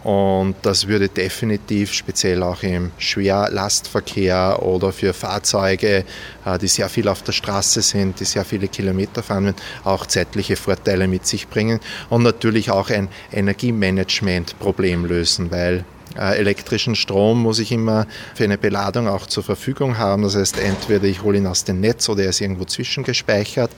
und 0.04 0.54
das 0.62 0.86
würde 0.86 1.08
definitiv 1.08 1.92
speziell 1.92 2.42
auch 2.42 2.62
im 2.62 2.90
Schwerlastverkehr 2.98 4.62
oder 4.62 4.92
für 4.92 5.12
Fahrzeuge, 5.12 6.04
äh, 6.44 6.58
die 6.58 6.68
sehr 6.68 6.88
viel 6.88 7.08
auf 7.08 7.22
der 7.22 7.32
Straße 7.32 7.82
sind, 7.82 8.18
die 8.20 8.24
sehr 8.24 8.44
viele 8.44 8.68
Kilometer 8.68 9.22
fahren, 9.22 9.54
auch 9.84 10.06
zeitliche 10.06 10.56
Vorteile 10.56 11.06
mit 11.06 11.26
sich 11.26 11.48
bringen 11.48 11.80
und 12.08 12.22
natürlich 12.22 12.70
auch 12.70 12.90
ein 12.90 13.08
Energiemanagement-Problem 13.32 15.04
lösen, 15.04 15.50
weil 15.50 15.84
elektrischen 16.16 16.96
Strom 16.96 17.42
muss 17.42 17.58
ich 17.58 17.72
immer 17.72 18.06
für 18.34 18.44
eine 18.44 18.58
Beladung 18.58 19.08
auch 19.08 19.26
zur 19.26 19.42
Verfügung 19.42 19.98
haben. 19.98 20.22
Das 20.22 20.36
heißt, 20.36 20.58
entweder 20.58 21.04
ich 21.04 21.22
hole 21.22 21.38
ihn 21.38 21.46
aus 21.46 21.64
dem 21.64 21.80
Netz 21.80 22.08
oder 22.08 22.24
er 22.24 22.30
ist 22.30 22.40
irgendwo 22.40 22.64
zwischengespeichert. 22.64 23.70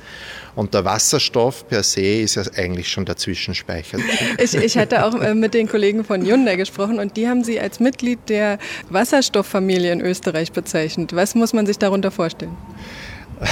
Und 0.55 0.75
der 0.75 0.85
Wasserstoff 0.85 1.67
per 1.69 1.83
se 1.83 2.21
ist 2.21 2.35
ja 2.35 2.43
eigentlich 2.57 2.89
schon 2.89 3.05
der 3.05 3.17
Zwischenspeicher. 3.17 3.99
Ich, 4.39 4.55
ich 4.55 4.77
hatte 4.77 5.05
auch 5.05 5.15
äh, 5.15 5.35
mit 5.35 5.55
den 5.55 5.69
Kollegen 5.69 6.05
von 6.05 6.23
Hyundai 6.23 6.57
gesprochen 6.57 6.99
und 6.99 7.17
die 7.17 7.27
haben 7.27 7.43
Sie 7.43 7.59
als 7.59 7.81
Mitglied 7.81 8.19
der 8.29 8.59
Wasserstofffamilie 8.91 9.93
in 9.93 10.01
Österreich 10.01 10.53
bezeichnet. 10.53 11.15
Was 11.15 11.35
muss 11.35 11.53
man 11.53 11.67
sich 11.67 11.79
darunter 11.79 12.11
vorstellen? 12.11 12.57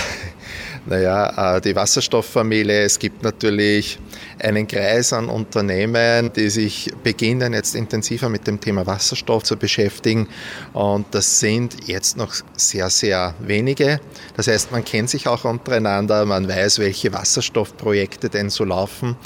Naja, 0.86 1.56
äh, 1.56 1.60
die 1.60 1.76
Wasserstofffamilie, 1.76 2.80
es 2.80 2.98
gibt 2.98 3.22
natürlich 3.22 3.98
einen 4.42 4.66
Kreis 4.66 5.12
an 5.12 5.28
Unternehmen, 5.28 6.32
die 6.32 6.50
sich 6.50 6.92
beginnen, 7.02 7.52
jetzt 7.52 7.74
intensiver 7.74 8.28
mit 8.28 8.46
dem 8.46 8.60
Thema 8.60 8.86
Wasserstoff 8.86 9.42
zu 9.42 9.56
beschäftigen. 9.56 10.28
Und 10.72 11.06
das 11.12 11.40
sind 11.40 11.88
jetzt 11.88 12.16
noch 12.16 12.34
sehr, 12.56 12.90
sehr 12.90 13.34
wenige. 13.40 14.00
Das 14.36 14.46
heißt, 14.46 14.72
man 14.72 14.84
kennt 14.84 15.10
sich 15.10 15.28
auch 15.28 15.44
untereinander, 15.44 16.24
man 16.24 16.48
weiß, 16.48 16.78
welche 16.78 17.12
Wasserstoffprojekte 17.12 18.28
denn 18.28 18.50
so 18.50 18.64
laufen. 18.64 19.16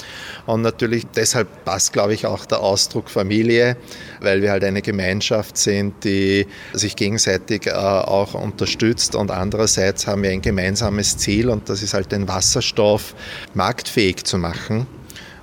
Und 0.45 0.61
natürlich 0.61 1.05
deshalb 1.15 1.65
passt, 1.65 1.93
glaube 1.93 2.13
ich, 2.13 2.25
auch 2.25 2.45
der 2.45 2.59
Ausdruck 2.59 3.09
Familie, 3.09 3.77
weil 4.21 4.41
wir 4.41 4.51
halt 4.51 4.63
eine 4.63 4.81
Gemeinschaft 4.81 5.57
sind, 5.57 6.03
die 6.03 6.47
sich 6.73 6.95
gegenseitig 6.95 7.67
äh, 7.67 7.71
auch 7.71 8.33
unterstützt. 8.33 9.15
Und 9.15 9.31
andererseits 9.31 10.07
haben 10.07 10.23
wir 10.23 10.31
ein 10.31 10.41
gemeinsames 10.41 11.17
Ziel 11.17 11.49
und 11.49 11.69
das 11.69 11.81
ist 11.81 11.93
halt 11.93 12.11
den 12.11 12.27
Wasserstoff 12.27 13.15
marktfähig 13.53 14.23
zu 14.23 14.37
machen. 14.37 14.87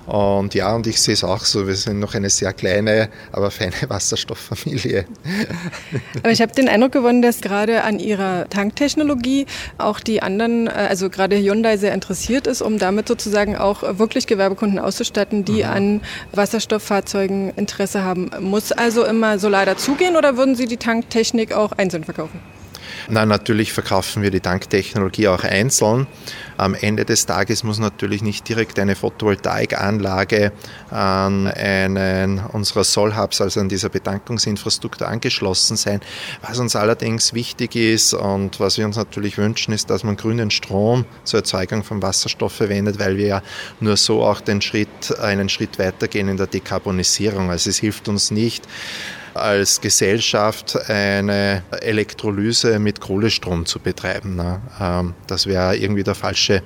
Und 0.05 0.53
ja, 0.53 0.75
und 0.75 0.85
ich 0.85 1.01
sehe 1.01 1.13
es 1.13 1.23
auch 1.23 1.45
so, 1.45 1.65
wir 1.65 1.75
sind 1.75 1.99
noch 1.99 2.13
eine 2.13 2.29
sehr 2.29 2.51
kleine, 2.53 3.09
aber 3.31 3.51
feine 3.51 3.73
Wasserstofffamilie. 3.87 5.05
Aber 6.19 6.31
ich 6.31 6.41
habe 6.41 6.53
den 6.53 6.67
Eindruck 6.67 6.91
gewonnen, 6.91 7.21
dass 7.21 7.41
gerade 7.41 7.83
an 7.83 7.99
Ihrer 7.99 8.49
Tanktechnologie 8.49 9.45
auch 9.77 9.99
die 9.99 10.21
anderen, 10.21 10.67
äh, 10.67 10.71
also 10.71 11.09
gerade 11.09 11.37
Hyundai 11.37 11.77
sehr 11.77 11.93
interessiert 11.93 12.47
ist, 12.47 12.61
um 12.61 12.79
damit 12.79 13.07
sozusagen 13.07 13.55
auch 13.55 13.83
wirklich 13.97 14.27
Gewerbekunden 14.27 14.79
auszustatten, 14.79 15.45
die 15.45 15.63
mhm. 15.63 15.69
an 15.69 16.01
Wasserstofffahrzeugen 16.33 17.53
Interesse 17.55 18.03
haben. 18.03 18.31
Muss 18.39 18.71
also 18.71 19.05
immer 19.05 19.39
Solar 19.39 19.65
dazugehen 19.65 20.15
oder 20.17 20.37
würden 20.37 20.55
Sie 20.55 20.65
die 20.65 20.77
Tanktechnik 20.77 21.53
auch 21.53 21.71
einzeln 21.73 22.03
verkaufen? 22.03 22.39
Na, 23.09 23.25
natürlich 23.25 23.73
verkaufen 23.73 24.23
wir 24.23 24.31
die 24.31 24.39
Tanktechnologie 24.39 25.27
auch 25.27 25.43
einzeln. 25.43 26.07
Am 26.57 26.75
Ende 26.75 27.05
des 27.05 27.25
Tages 27.25 27.63
muss 27.63 27.79
natürlich 27.79 28.21
nicht 28.21 28.47
direkt 28.47 28.79
eine 28.79 28.95
Photovoltaikanlage 28.95 30.51
an 30.91 31.47
einen 31.47 32.39
unserer 32.39 32.83
Soll-Hubs, 32.83 33.41
also 33.41 33.59
an 33.59 33.69
dieser 33.69 33.89
Betankungsinfrastruktur 33.89 35.07
angeschlossen 35.07 35.77
sein. 35.77 36.01
Was 36.41 36.59
uns 36.59 36.75
allerdings 36.75 37.33
wichtig 37.33 37.75
ist 37.75 38.13
und 38.13 38.59
was 38.59 38.77
wir 38.77 38.85
uns 38.85 38.97
natürlich 38.97 39.37
wünschen, 39.37 39.73
ist, 39.73 39.89
dass 39.89 40.03
man 40.03 40.15
grünen 40.15 40.51
Strom 40.51 41.05
zur 41.23 41.39
Erzeugung 41.39 41.83
von 41.83 42.01
Wasserstoff 42.01 42.53
verwendet, 42.53 42.99
weil 42.99 43.17
wir 43.17 43.27
ja 43.27 43.41
nur 43.79 43.97
so 43.97 44.23
auch 44.23 44.41
den 44.41 44.61
Schritt, 44.61 45.19
einen 45.19 45.49
Schritt 45.49 45.79
weitergehen 45.79 46.27
in 46.27 46.37
der 46.37 46.47
Dekarbonisierung. 46.47 47.49
Also 47.49 47.69
es 47.69 47.79
hilft 47.79 48.07
uns 48.07 48.31
nicht, 48.31 48.67
als 49.33 49.81
Gesellschaft 49.81 50.89
eine 50.89 51.63
Elektrolyse 51.81 52.79
mit 52.79 53.01
Kohlestrom 53.01 53.65
zu 53.65 53.79
betreiben. 53.79 54.35
Ne? 54.35 54.61
Ähm, 54.79 55.13
das 55.27 55.47
wäre 55.47 55.75
irgendwie 55.75 56.03
der 56.03 56.15
falsche, 56.15 56.61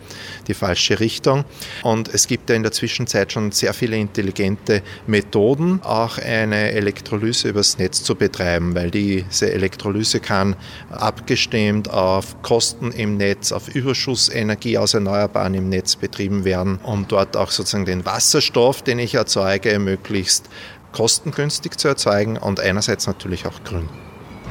die 0.47 0.53
falsche 0.53 0.99
Richtung. 0.99 1.45
Und 1.83 2.13
es 2.13 2.27
gibt 2.27 2.49
ja 2.49 2.55
in 2.55 2.63
der 2.63 2.71
Zwischenzeit 2.71 3.31
schon 3.31 3.51
sehr 3.51 3.73
viele 3.73 3.97
intelligente 3.97 4.81
Methoden, 5.05 5.81
auch 5.83 6.17
eine 6.17 6.71
Elektrolyse 6.71 7.49
übers 7.49 7.77
Netz 7.77 8.03
zu 8.03 8.15
betreiben, 8.15 8.75
weil 8.75 8.91
diese 8.91 9.51
Elektrolyse 9.51 10.19
kann 10.19 10.55
abgestimmt 10.89 11.89
auf 11.89 12.41
Kosten 12.41 12.91
im 12.91 13.17
Netz, 13.17 13.51
auf 13.51 13.69
Überschussenergie 13.69 14.77
aus 14.77 14.93
Erneuerbaren 14.93 15.53
im 15.53 15.69
Netz 15.69 15.95
betrieben 15.95 16.45
werden, 16.45 16.79
um 16.83 17.07
dort 17.07 17.37
auch 17.37 17.51
sozusagen 17.51 17.85
den 17.85 18.05
Wasserstoff, 18.05 18.81
den 18.81 18.99
ich 18.99 19.15
erzeuge, 19.15 19.79
möglichst 19.79 20.49
kostengünstig 20.91 21.77
zu 21.77 21.87
erzeugen 21.87 22.37
und 22.37 22.59
einerseits 22.59 23.07
natürlich 23.07 23.45
auch 23.45 23.63
grün. 23.63 23.89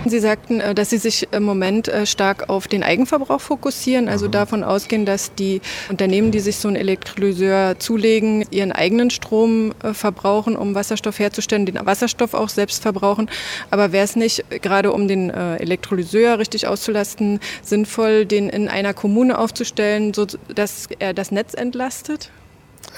Sie 0.05 0.21
sagten, 0.21 0.61
äh, 0.61 0.75
dass 0.75 0.91
Sie 0.91 0.99
sich 0.99 1.29
im 1.33 1.43
Moment 1.43 1.89
äh, 1.89 2.07
stark 2.07 2.49
auf 2.49 2.69
den 2.69 2.83
Eigenverbrauch 2.83 3.41
fokussieren, 3.41 4.09
also 4.09 4.27
mhm. 4.27 4.33
davon 4.33 4.65
ausgehen, 4.65 5.07
dass 5.07 5.35
die 5.35 5.61
Unternehmen, 5.89 6.31
die 6.31 6.41
sich 6.41 6.59
so 6.59 6.69
einen 6.69 6.77
Elektrolyseur 6.77 7.79
zulegen, 7.79 8.45
ihren 8.51 8.73
eigenen 8.73 9.11
Strom 9.11 9.73
äh, 9.83 9.95
verbrauchen, 9.95 10.57
um 10.57 10.75
Wasserstoff 10.75 11.19
herzustellen, 11.19 11.67
den 11.67 11.85
Wasserstoff 11.85 12.35
auch 12.35 12.49
selbst 12.49 12.83
verbrauchen. 12.83 13.29
Aber 13.71 13.93
wäre 13.93 14.05
es 14.05 14.17
nicht, 14.17 14.45
gerade 14.63 14.93
um 14.93 15.09
den 15.09 15.31
Elektrolyseur 15.31 16.39
richtig 16.39 16.67
auszulasten, 16.67 17.41
sinnvoll, 17.63 18.27
den 18.27 18.49
in 18.49 18.69
einer 18.69 18.95
Kommune 18.95 19.39
aufzustellen, 19.39 20.15
sodass 20.15 20.89
er 20.99 21.15
das 21.15 21.31
Netz 21.31 21.55
entlastet? 21.55 22.31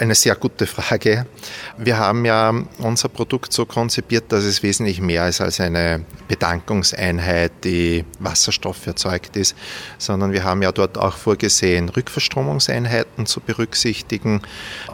Eine 0.00 0.14
sehr 0.14 0.36
gute 0.36 0.68
Frage. 0.68 1.26
Wir 1.76 1.98
haben 1.98 2.24
ja 2.24 2.54
unser 2.78 3.08
Produkt 3.08 3.52
so 3.52 3.66
konzipiert, 3.66 4.30
dass 4.30 4.44
es 4.44 4.62
wesentlich 4.62 5.00
mehr 5.00 5.28
ist 5.28 5.40
als 5.40 5.58
eine 5.58 6.04
Bedankungseinheit, 6.28 7.50
die 7.64 8.04
Wasserstoff 8.20 8.86
erzeugt 8.86 9.34
ist, 9.34 9.56
sondern 9.98 10.30
wir 10.30 10.44
haben 10.44 10.62
ja 10.62 10.70
dort 10.70 10.96
auch 10.96 11.16
vorgesehen, 11.16 11.88
Rückverstromungseinheiten 11.88 13.26
zu 13.26 13.40
berücksichtigen 13.40 14.42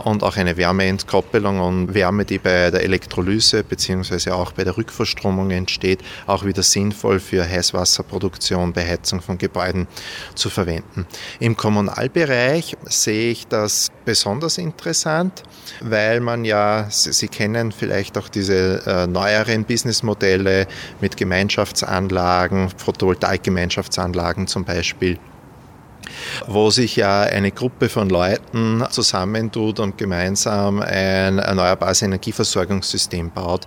und 0.05 0.23
auch 0.23 0.39
eine 0.39 0.57
Wärmeentkoppelung 0.57 1.61
und 1.61 1.93
Wärme, 1.93 2.25
die 2.25 2.39
bei 2.39 2.71
der 2.71 2.83
Elektrolyse 2.83 3.63
bzw. 3.63 4.31
auch 4.31 4.53
bei 4.53 4.65
der 4.65 4.79
Rückverstromung 4.79 5.51
entsteht, 5.51 6.01
auch 6.27 6.47
wieder 6.47 6.63
sinnvoll 6.63 7.21
für 7.21 7.47
Heißwasserproduktion 7.47 8.73
bei 8.73 8.89
Heizung 8.89 9.21
von 9.21 9.37
Gebäuden 9.37 9.87
zu 10.35 10.49
verwenden. 10.49 11.07
Im 11.41 11.59
Kommunalbereich 11.59 12.79
sehe 12.87 13.33
ich 13.33 13.47
das 13.49 13.93
besonders 14.07 14.57
interessant, 14.57 14.94
weil 15.81 16.21
man 16.21 16.45
ja, 16.45 16.87
Sie, 16.91 17.13
Sie 17.13 17.29
kennen 17.29 17.73
vielleicht 17.73 18.17
auch 18.17 18.29
diese 18.29 18.83
äh, 18.87 19.07
neueren 19.07 19.65
Businessmodelle 19.65 20.67
mit 21.01 21.17
Gemeinschaftsanlagen, 21.17 22.71
Photovoltaik-Gemeinschaftsanlagen 22.71 24.47
zum 24.47 24.65
Beispiel 24.65 25.19
wo 26.47 26.71
sich 26.71 26.97
ja 26.97 27.23
eine 27.23 27.51
Gruppe 27.51 27.89
von 27.89 28.09
Leuten 28.09 28.85
zusammentut 28.91 29.81
und 29.81 29.99
gemeinsam 29.99 30.81
ein 30.81 31.39
erneuerbares 31.39 32.03
Energieversorgungssystem 32.03 33.31
baut. 33.31 33.67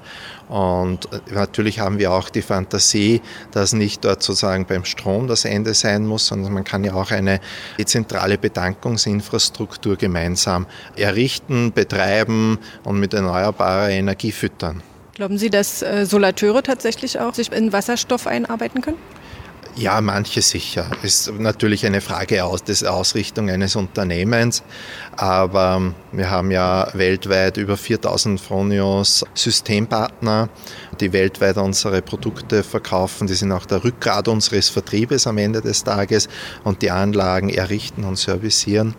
Und 0.49 1.09
natürlich 1.31 1.79
haben 1.79 1.99
wir 1.99 2.11
auch 2.11 2.29
die 2.29 2.41
Fantasie, 2.41 3.21
dass 3.51 3.73
nicht 3.73 4.05
dort 4.05 4.23
sozusagen 4.23 4.65
beim 4.65 4.85
Strom 4.85 5.27
das 5.27 5.43
Ende 5.43 5.73
sein 5.73 6.05
muss, 6.05 6.27
sondern 6.27 6.53
man 6.53 6.63
kann 6.63 6.83
ja 6.83 6.93
auch 6.93 7.11
eine 7.11 7.41
dezentrale 7.77 8.37
Bedankungsinfrastruktur 8.37 9.97
gemeinsam 9.97 10.65
errichten, 10.95 11.73
betreiben 11.73 12.59
und 12.83 12.99
mit 12.99 13.13
erneuerbarer 13.13 13.89
Energie 13.89 14.31
füttern. 14.31 14.81
Glauben 15.15 15.37
Sie, 15.37 15.49
dass 15.49 15.81
äh, 15.81 16.05
Solateure 16.05 16.61
tatsächlich 16.61 17.19
auch 17.19 17.33
sich 17.33 17.51
in 17.51 17.73
Wasserstoff 17.73 18.27
einarbeiten 18.27 18.81
können? 18.81 18.97
Ja, 19.77 20.01
manche 20.01 20.41
sicher. 20.41 20.89
Ist 21.03 21.31
natürlich 21.37 21.85
eine 21.85 22.01
Frage 22.01 22.43
aus, 22.43 22.63
des 22.63 22.83
Ausrichtung 22.83 23.47
eines 23.51 23.75
Unternehmens. 23.75 24.63
Aber 25.15 25.93
wir 26.11 26.31
haben 26.31 26.49
ja 26.49 26.87
weltweit 26.93 27.57
über 27.57 27.77
4000 27.77 28.41
Fronios 28.41 29.23
Systempartner, 29.35 30.49
die 30.99 31.13
weltweit 31.13 31.57
unsere 31.57 32.01
Produkte 32.01 32.63
verkaufen. 32.63 33.27
Die 33.27 33.35
sind 33.35 33.51
auch 33.51 33.67
der 33.67 33.83
Rückgrat 33.83 34.27
unseres 34.27 34.69
Vertriebes 34.69 35.27
am 35.27 35.37
Ende 35.37 35.61
des 35.61 35.83
Tages 35.83 36.27
und 36.63 36.81
die 36.81 36.89
Anlagen 36.89 37.49
errichten 37.49 38.03
und 38.03 38.17
servicieren. 38.17 38.95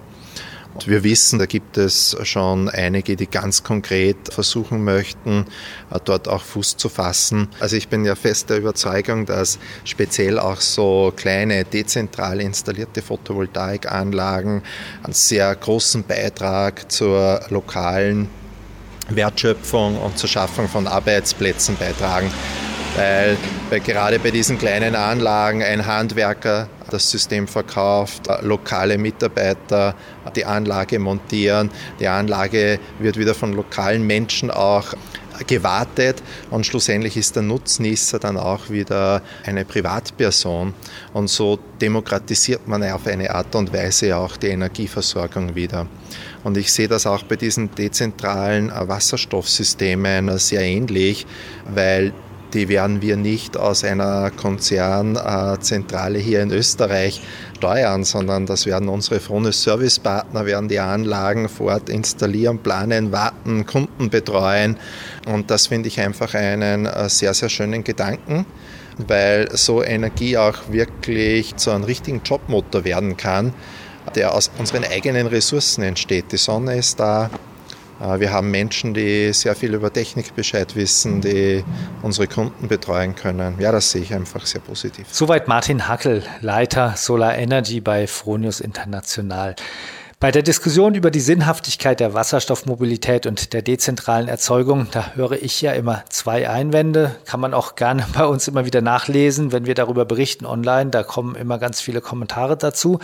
Wir 0.86 1.02
wissen, 1.02 1.38
da 1.38 1.46
gibt 1.46 1.76
es 1.76 2.16
schon 2.22 2.68
einige, 2.68 3.16
die 3.16 3.26
ganz 3.26 3.62
konkret 3.62 4.16
versuchen 4.32 4.84
möchten, 4.84 5.44
äh, 5.90 5.98
dort 6.04 6.28
auch 6.28 6.42
Fuß 6.42 6.76
zu 6.76 6.88
fassen. 6.88 7.48
Also 7.60 7.76
ich 7.76 7.88
bin 7.88 8.04
ja 8.04 8.14
fest 8.14 8.50
der 8.50 8.58
Überzeugung, 8.58 9.26
dass 9.26 9.58
speziell 9.84 10.38
auch 10.38 10.60
so 10.60 11.12
kleine 11.16 11.64
dezentral 11.64 12.40
installierte 12.40 13.02
Photovoltaikanlagen 13.02 14.62
einen 15.02 15.12
sehr 15.12 15.54
großen 15.54 16.04
Beitrag 16.04 16.90
zur 16.90 17.40
lokalen 17.50 18.28
Wertschöpfung 19.08 19.98
und 19.98 20.18
zur 20.18 20.28
Schaffung 20.28 20.68
von 20.68 20.86
Arbeitsplätzen 20.86 21.76
beitragen. 21.76 22.30
Weil, 22.96 23.36
weil 23.70 23.80
gerade 23.80 24.18
bei 24.18 24.30
diesen 24.30 24.58
kleinen 24.58 24.94
Anlagen 24.94 25.62
ein 25.62 25.86
Handwerker 25.86 26.68
das 26.90 27.10
System 27.10 27.46
verkauft, 27.46 28.28
lokale 28.42 28.98
Mitarbeiter 28.98 29.94
die 30.34 30.44
Anlage 30.44 30.98
montieren. 30.98 31.70
Die 32.00 32.06
Anlage 32.06 32.78
wird 32.98 33.18
wieder 33.18 33.34
von 33.34 33.52
lokalen 33.52 34.06
Menschen 34.06 34.50
auch 34.50 34.94
gewartet 35.46 36.22
und 36.50 36.66
schlussendlich 36.66 37.16
ist 37.16 37.36
der 37.36 37.42
Nutznießer 37.42 38.18
dann 38.18 38.36
auch 38.36 38.70
wieder 38.70 39.22
eine 39.44 39.64
Privatperson 39.64 40.74
und 41.12 41.28
so 41.28 41.58
demokratisiert 41.80 42.66
man 42.66 42.82
auf 42.82 43.06
eine 43.06 43.32
Art 43.32 43.54
und 43.54 43.72
Weise 43.72 44.16
auch 44.16 44.36
die 44.36 44.48
Energieversorgung 44.48 45.54
wieder. 45.54 45.86
Und 46.44 46.56
ich 46.56 46.72
sehe 46.72 46.88
das 46.88 47.06
auch 47.06 47.22
bei 47.22 47.36
diesen 47.36 47.74
dezentralen 47.74 48.70
Wasserstoffsystemen 48.70 50.38
sehr 50.38 50.62
ähnlich, 50.62 51.26
weil 51.66 52.12
die 52.54 52.68
werden 52.68 53.02
wir 53.02 53.16
nicht 53.16 53.56
aus 53.56 53.84
einer 53.84 54.30
Konzernzentrale 54.30 56.18
hier 56.18 56.42
in 56.42 56.50
Österreich 56.50 57.20
steuern, 57.56 58.04
sondern 58.04 58.46
das 58.46 58.66
werden 58.66 58.88
unsere 58.88 59.20
Frones 59.20 59.62
Servicepartner, 59.62 60.46
werden 60.46 60.68
die 60.68 60.78
Anlagen 60.78 61.48
vor 61.48 61.72
Ort 61.72 61.88
installieren, 61.88 62.58
planen, 62.58 63.12
warten, 63.12 63.66
Kunden 63.66 64.10
betreuen. 64.10 64.76
Und 65.26 65.50
das 65.50 65.66
finde 65.66 65.88
ich 65.88 66.00
einfach 66.00 66.34
einen 66.34 66.86
äh, 66.86 67.08
sehr, 67.08 67.34
sehr 67.34 67.48
schönen 67.48 67.84
Gedanken 67.84 68.46
weil 69.06 69.48
so 69.56 69.82
Energie 69.82 70.36
auch 70.36 70.70
wirklich 70.70 71.56
zu 71.56 71.70
einem 71.70 71.84
richtigen 71.84 72.20
Jobmotor 72.24 72.84
werden 72.84 73.16
kann, 73.16 73.54
der 74.14 74.34
aus 74.34 74.50
unseren 74.58 74.84
eigenen 74.84 75.26
Ressourcen 75.26 75.82
entsteht. 75.82 76.32
Die 76.32 76.36
Sonne 76.36 76.76
ist 76.76 76.98
da, 76.98 77.30
wir 78.00 78.32
haben 78.32 78.50
Menschen, 78.50 78.94
die 78.94 79.32
sehr 79.32 79.54
viel 79.56 79.74
über 79.74 79.92
Technik 79.92 80.34
Bescheid 80.36 80.76
wissen, 80.76 81.20
die 81.20 81.64
unsere 82.02 82.28
Kunden 82.28 82.68
betreuen 82.68 83.14
können. 83.14 83.56
Ja, 83.58 83.72
das 83.72 83.90
sehe 83.90 84.02
ich 84.02 84.14
einfach 84.14 84.46
sehr 84.46 84.60
positiv. 84.60 85.08
Soweit 85.10 85.48
Martin 85.48 85.88
Hackel, 85.88 86.22
Leiter 86.40 86.94
Solar 86.96 87.36
Energy 87.36 87.80
bei 87.80 88.06
Fronius 88.06 88.60
International. 88.60 89.56
Bei 90.20 90.32
der 90.32 90.42
Diskussion 90.42 90.96
über 90.96 91.12
die 91.12 91.20
Sinnhaftigkeit 91.20 92.00
der 92.00 92.12
Wasserstoffmobilität 92.12 93.24
und 93.26 93.52
der 93.52 93.62
dezentralen 93.62 94.26
Erzeugung, 94.26 94.88
da 94.90 95.12
höre 95.14 95.40
ich 95.40 95.62
ja 95.62 95.70
immer 95.74 96.02
zwei 96.08 96.50
Einwände. 96.50 97.14
Kann 97.24 97.38
man 97.38 97.54
auch 97.54 97.76
gerne 97.76 98.04
bei 98.14 98.26
uns 98.26 98.48
immer 98.48 98.64
wieder 98.64 98.80
nachlesen, 98.80 99.52
wenn 99.52 99.66
wir 99.66 99.76
darüber 99.76 100.04
berichten 100.04 100.44
online. 100.44 100.90
Da 100.90 101.04
kommen 101.04 101.36
immer 101.36 101.58
ganz 101.58 101.80
viele 101.80 102.00
Kommentare 102.00 102.56
dazu. 102.56 102.98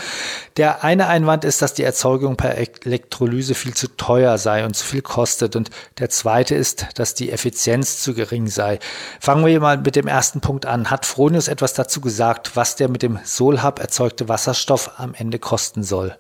Der 0.57 0.83
eine 0.83 1.07
Einwand 1.07 1.45
ist, 1.45 1.63
dass 1.63 1.73
die 1.73 1.85
Erzeugung 1.85 2.37
per 2.37 2.57
Elektrolyse 2.57 3.55
viel 3.55 3.75
zu 3.75 3.87
teuer 3.97 4.37
sei 4.37 4.65
und 4.65 4.75
zu 4.75 4.85
viel 4.85 5.03
kostet. 5.03 5.55
Und 5.55 5.71
der 6.01 6.11
zweite 6.11 6.57
ist, 6.57 6.89
dass 6.97 7.15
die 7.15 7.31
Effizienz 7.31 8.03
zu 8.03 8.15
gering 8.15 8.49
sei. 8.49 8.81
Fangen 9.21 9.47
wir 9.47 9.61
mal 9.61 9.79
mit 9.79 9.95
dem 9.95 10.09
ersten 10.09 10.41
Punkt 10.41 10.67
an. 10.67 10.91
Hat 10.91 11.07
Fronius 11.07 11.47
etwas 11.47 11.75
dazu 11.75 12.01
gesagt, 12.01 12.57
was 12.57 12.75
der 12.75 12.89
mit 12.89 13.03
dem 13.03 13.21
Solhab 13.23 13.79
erzeugte 13.79 14.29
Wasserstoff 14.29 14.91
am 14.97 15.15
Ende 15.15 15.39
kosten 15.39 15.85
soll? 15.85 16.17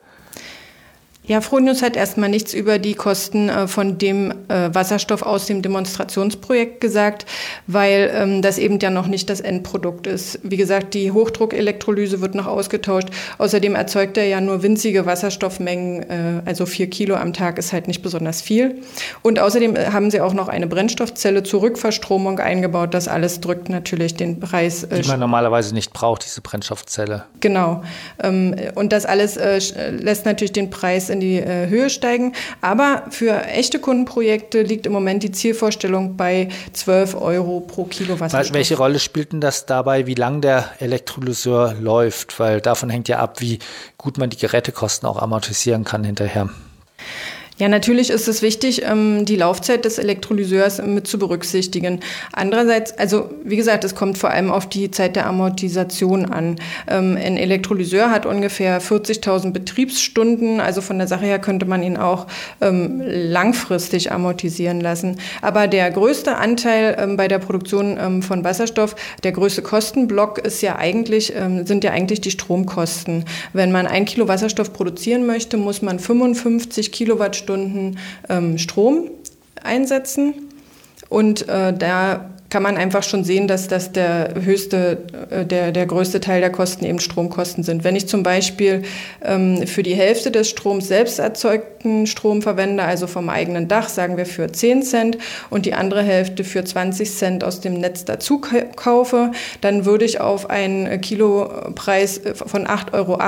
Ja, 1.27 1.41
Fronius 1.41 1.81
hat 1.81 1.97
erstmal 1.97 2.29
nichts 2.29 2.53
über 2.53 2.79
die 2.79 2.93
Kosten 2.93 3.49
äh, 3.49 3.67
von 3.67 3.97
dem 3.97 4.31
äh, 4.49 4.75
Wasserstoff 4.75 5.23
aus 5.23 5.47
dem 5.47 5.63
Demonstrationsprojekt 5.63 6.83
gesagt, 6.83 7.25
weil 7.67 8.13
ähm, 8.15 8.43
das 8.43 8.59
eben 8.59 8.79
ja 8.79 8.91
noch 8.91 9.07
nicht 9.07 9.31
das 9.31 9.41
Endprodukt 9.41 10.07
ist. 10.07 10.39
Wie 10.43 10.59
gesagt, 10.59 10.93
die 10.93 11.13
Hochdruckelektrolyse 11.13 12.21
wird 12.21 12.35
noch 12.35 12.47
ausgetauscht. 12.47 13.09
Außerdem 13.39 13.75
erzeugt 13.75 14.19
er 14.19 14.27
ja 14.27 14.43
nur 14.43 14.63
winzige 14.63 15.07
Wasserstoffmengen, 15.07 16.03
äh, 16.03 16.43
also 16.45 16.67
vier 16.67 16.91
Kilo 16.91 17.15
am 17.15 17.33
Tag 17.33 17.57
ist 17.57 17.73
halt 17.73 17.89
nicht 17.89 18.03
besonders 18.03 18.43
viel. 18.43 18.83
Und 19.23 19.39
außerdem 19.39 19.79
haben 19.79 20.11
sie 20.11 20.21
auch 20.21 20.35
noch 20.35 20.49
eine 20.49 20.67
Brennstoffzelle 20.67 21.43
zur 21.43 21.63
Rückverstromung 21.63 22.39
eingebaut. 22.39 22.93
Das 22.93 23.09
alles 23.09 23.41
drückt 23.41 23.71
natürlich 23.71 24.15
den 24.15 24.41
Preis. 24.41 24.87
Die 24.87 25.09
man 25.09 25.21
normalerweise 25.21 25.73
nicht 25.73 25.95
braucht, 25.95 26.27
diese 26.27 26.43
Brennstoffzelle. 26.43 27.25
Genau. 27.41 27.83
Ähm, 28.23 28.55
und 28.75 28.93
das 28.93 29.07
alles 29.07 29.37
lässt 29.37 30.27
natürlich 30.27 30.53
den 30.53 30.69
Preis 30.69 31.14
in 31.15 31.21
die 31.21 31.37
äh, 31.39 31.69
Höhe 31.69 31.91
steigen. 31.91 32.35
Aber 32.61 33.05
für 33.11 33.45
echte 33.47 33.79
Kundenprojekte 33.79 34.63
liegt 34.63 34.87
im 34.87 34.93
Moment 34.93 35.23
die 35.23 35.33
Zielvorstellung 35.33 36.17
bei 36.17 36.49
12 36.73 37.15
Euro 37.21 37.61
pro 37.61 37.85
Kilo 37.85 38.21
Wasserstoff. 38.21 38.55
Welche 38.55 38.77
Rolle 38.77 38.99
spielt 38.99 39.33
denn 39.33 39.41
das 39.41 39.67
dabei, 39.67 40.07
wie 40.07 40.15
lang 40.15 40.41
der 40.41 40.71
Elektrolyseur 40.79 41.75
läuft? 41.81 42.39
Weil 42.39 42.61
davon 42.61 42.91
hängt 42.91 43.09
ja 43.09 43.19
ab, 43.19 43.41
wie 43.41 43.59
gut 43.97 44.19
man 44.19 44.31
die 44.31 44.37
Gerätekosten 44.37 45.09
auch 45.09 45.21
amortisieren 45.21 45.85
kann 45.85 46.05
hinterher. 46.05 46.51
Ja, 47.57 47.69
natürlich 47.69 48.11
ist 48.11 48.27
es 48.27 48.43
wichtig, 48.43 48.83
ähm, 48.85 49.27
die 49.27 49.37
Laufzeit 49.37 49.85
des 49.85 49.99
Elektrolyseurs 49.99 50.83
mit 50.83 51.07
zu 51.07 51.21
berücksichtigen. 51.21 52.01
Andererseits, 52.33 52.99
also 52.99 53.31
wie 53.45 53.55
gesagt, 53.55 53.85
es 53.85 53.95
kommt 53.95 54.19
vor 54.19 54.31
allem 54.31 54.51
auf 54.51 54.69
die 54.69 54.91
Zeit 54.91 55.15
der 55.15 55.27
Amortisation 55.27 56.25
an. 56.25 56.57
Ähm, 56.89 57.17
ein 57.17 57.37
Elektrolyseur 57.37 58.11
hat 58.11 58.27
ungefähr 58.27 58.83
40.000 58.83 59.53
Betriebsstunden, 59.53 60.61
also 60.61 60.81
von 60.81 60.99
der 60.99 61.07
Sache 61.07 61.27
her 61.27 61.39
könnte 61.39 61.65
man 61.65 61.85
ihn 61.85 61.97
auch 61.97 62.27
ähm, 62.61 63.01
langfristig 63.07 64.11
amortisieren 64.11 64.81
lassen. 64.81 65.21
Aber 65.41 65.69
der 65.69 65.93
größte 65.93 66.35
Anteil 66.35 67.15
bei 67.17 67.29
der 67.29 67.39
Produktion 67.39 68.23
von 68.23 68.43
Wasserstoff, 68.43 68.97
der 69.23 69.31
größte 69.31 69.63
Kostenblock 69.63 70.39
ist 70.39 70.61
ja 70.63 70.77
eigentlich, 70.77 71.33
sind 71.65 71.85
ja 71.85 71.91
eigentlich 71.93 72.21
die 72.21 72.31
Stromkosten. 72.31 73.25
Wenn 73.53 73.71
man 73.71 73.87
ein 73.87 74.05
Kilo 74.05 74.27
Wasserstoff 74.29 74.73
produzieren 74.73 75.27
möchte, 75.27 75.57
muss 75.57 75.83
man 75.83 75.99
55 75.99 76.93
Kilowatt 76.93 77.44
Stunden 77.45 77.99
ähm, 78.29 78.59
Strom 78.59 79.11
einsetzen. 79.63 80.35
Und 81.09 81.49
äh, 81.49 81.73
da 81.73 82.31
kann 82.55 82.63
man 82.63 82.77
einfach 82.77 83.03
schon 83.03 83.25
sehen, 83.25 83.49
dass 83.49 83.67
das 83.67 83.91
der 83.91 84.35
höchste, 84.41 84.99
äh, 85.29 85.45
der, 85.45 85.73
der 85.73 85.87
größte 85.87 86.21
Teil 86.21 86.41
der 86.41 86.53
Kosten 86.53 86.85
eben 86.85 87.01
Stromkosten 87.01 87.65
sind. 87.65 87.83
Wenn 87.83 87.97
ich 87.97 88.07
zum 88.07 88.23
Beispiel 88.23 88.83
ähm, 89.25 89.67
für 89.67 89.83
die 89.83 89.97
Hälfte 89.97 90.31
des 90.31 90.51
Stroms 90.51 90.87
selbst 90.87 91.19
erzeugten 91.19 92.07
Strom 92.07 92.43
verwende, 92.43 92.85
also 92.85 93.09
vom 93.09 93.29
eigenen 93.29 93.67
Dach, 93.67 93.89
sagen 93.89 94.17
wir 94.17 94.25
für 94.25 94.53
10 94.53 94.85
Cent 94.85 95.19
und 95.51 95.67
die 95.67 95.75
andere 95.75 96.05
Hälfte 96.05 96.45
für 96.45 96.65
20 96.65 97.11
Cent 97.13 97.43
aus 97.43 97.61
dem 97.61 97.75
Netz 97.75 98.05
dazu 98.05 98.41
kaufe, 98.77 99.33
dann 99.61 99.85
würde 99.85 100.05
ich 100.05 100.21
auf 100.21 100.49
einen 100.49 101.01
Kilopreis 101.01 102.21
von 102.35 102.69
8,80 102.69 102.93
Euro 102.93 103.19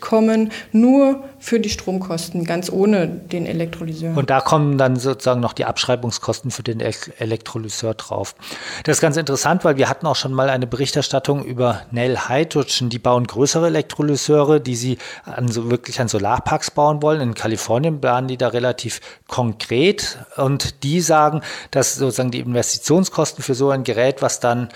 kommen, 0.00 0.50
nur 0.72 1.22
für 1.42 1.58
die 1.58 1.70
Stromkosten, 1.70 2.44
ganz 2.44 2.70
ohne 2.70 3.08
den 3.08 3.46
Elektrolyseur. 3.46 4.16
Und 4.16 4.30
da 4.30 4.40
kommen 4.40 4.78
dann 4.78 4.94
sozusagen 4.94 5.40
noch 5.40 5.54
die 5.54 5.64
Abschreibungskosten 5.64 6.52
für 6.52 6.62
den 6.62 6.78
Elektrolyseur 6.78 7.94
drauf. 7.94 8.36
Das 8.84 8.98
ist 8.98 9.00
ganz 9.00 9.16
interessant, 9.16 9.64
weil 9.64 9.76
wir 9.76 9.88
hatten 9.88 10.06
auch 10.06 10.14
schon 10.14 10.32
mal 10.32 10.48
eine 10.48 10.68
Berichterstattung 10.68 11.44
über 11.44 11.82
Nell 11.90 12.16
Hydrogen. 12.28 12.90
Die 12.90 13.00
bauen 13.00 13.26
größere 13.26 13.66
Elektrolyseure, 13.66 14.60
die 14.60 14.76
sie 14.76 14.98
an 15.24 15.48
so, 15.48 15.68
wirklich 15.68 16.00
an 16.00 16.06
Solarparks 16.06 16.70
bauen 16.70 17.02
wollen. 17.02 17.20
In 17.20 17.34
Kalifornien 17.34 18.00
planen 18.00 18.28
die 18.28 18.36
da 18.36 18.46
relativ 18.46 19.00
konkret 19.26 20.18
und 20.36 20.84
die 20.84 21.00
sagen, 21.00 21.40
dass 21.72 21.96
sozusagen 21.96 22.30
die 22.30 22.38
Investitionskosten 22.38 23.42
für 23.42 23.56
so 23.56 23.70
ein 23.70 23.82
Gerät, 23.82 24.22
was 24.22 24.38
dann 24.38 24.68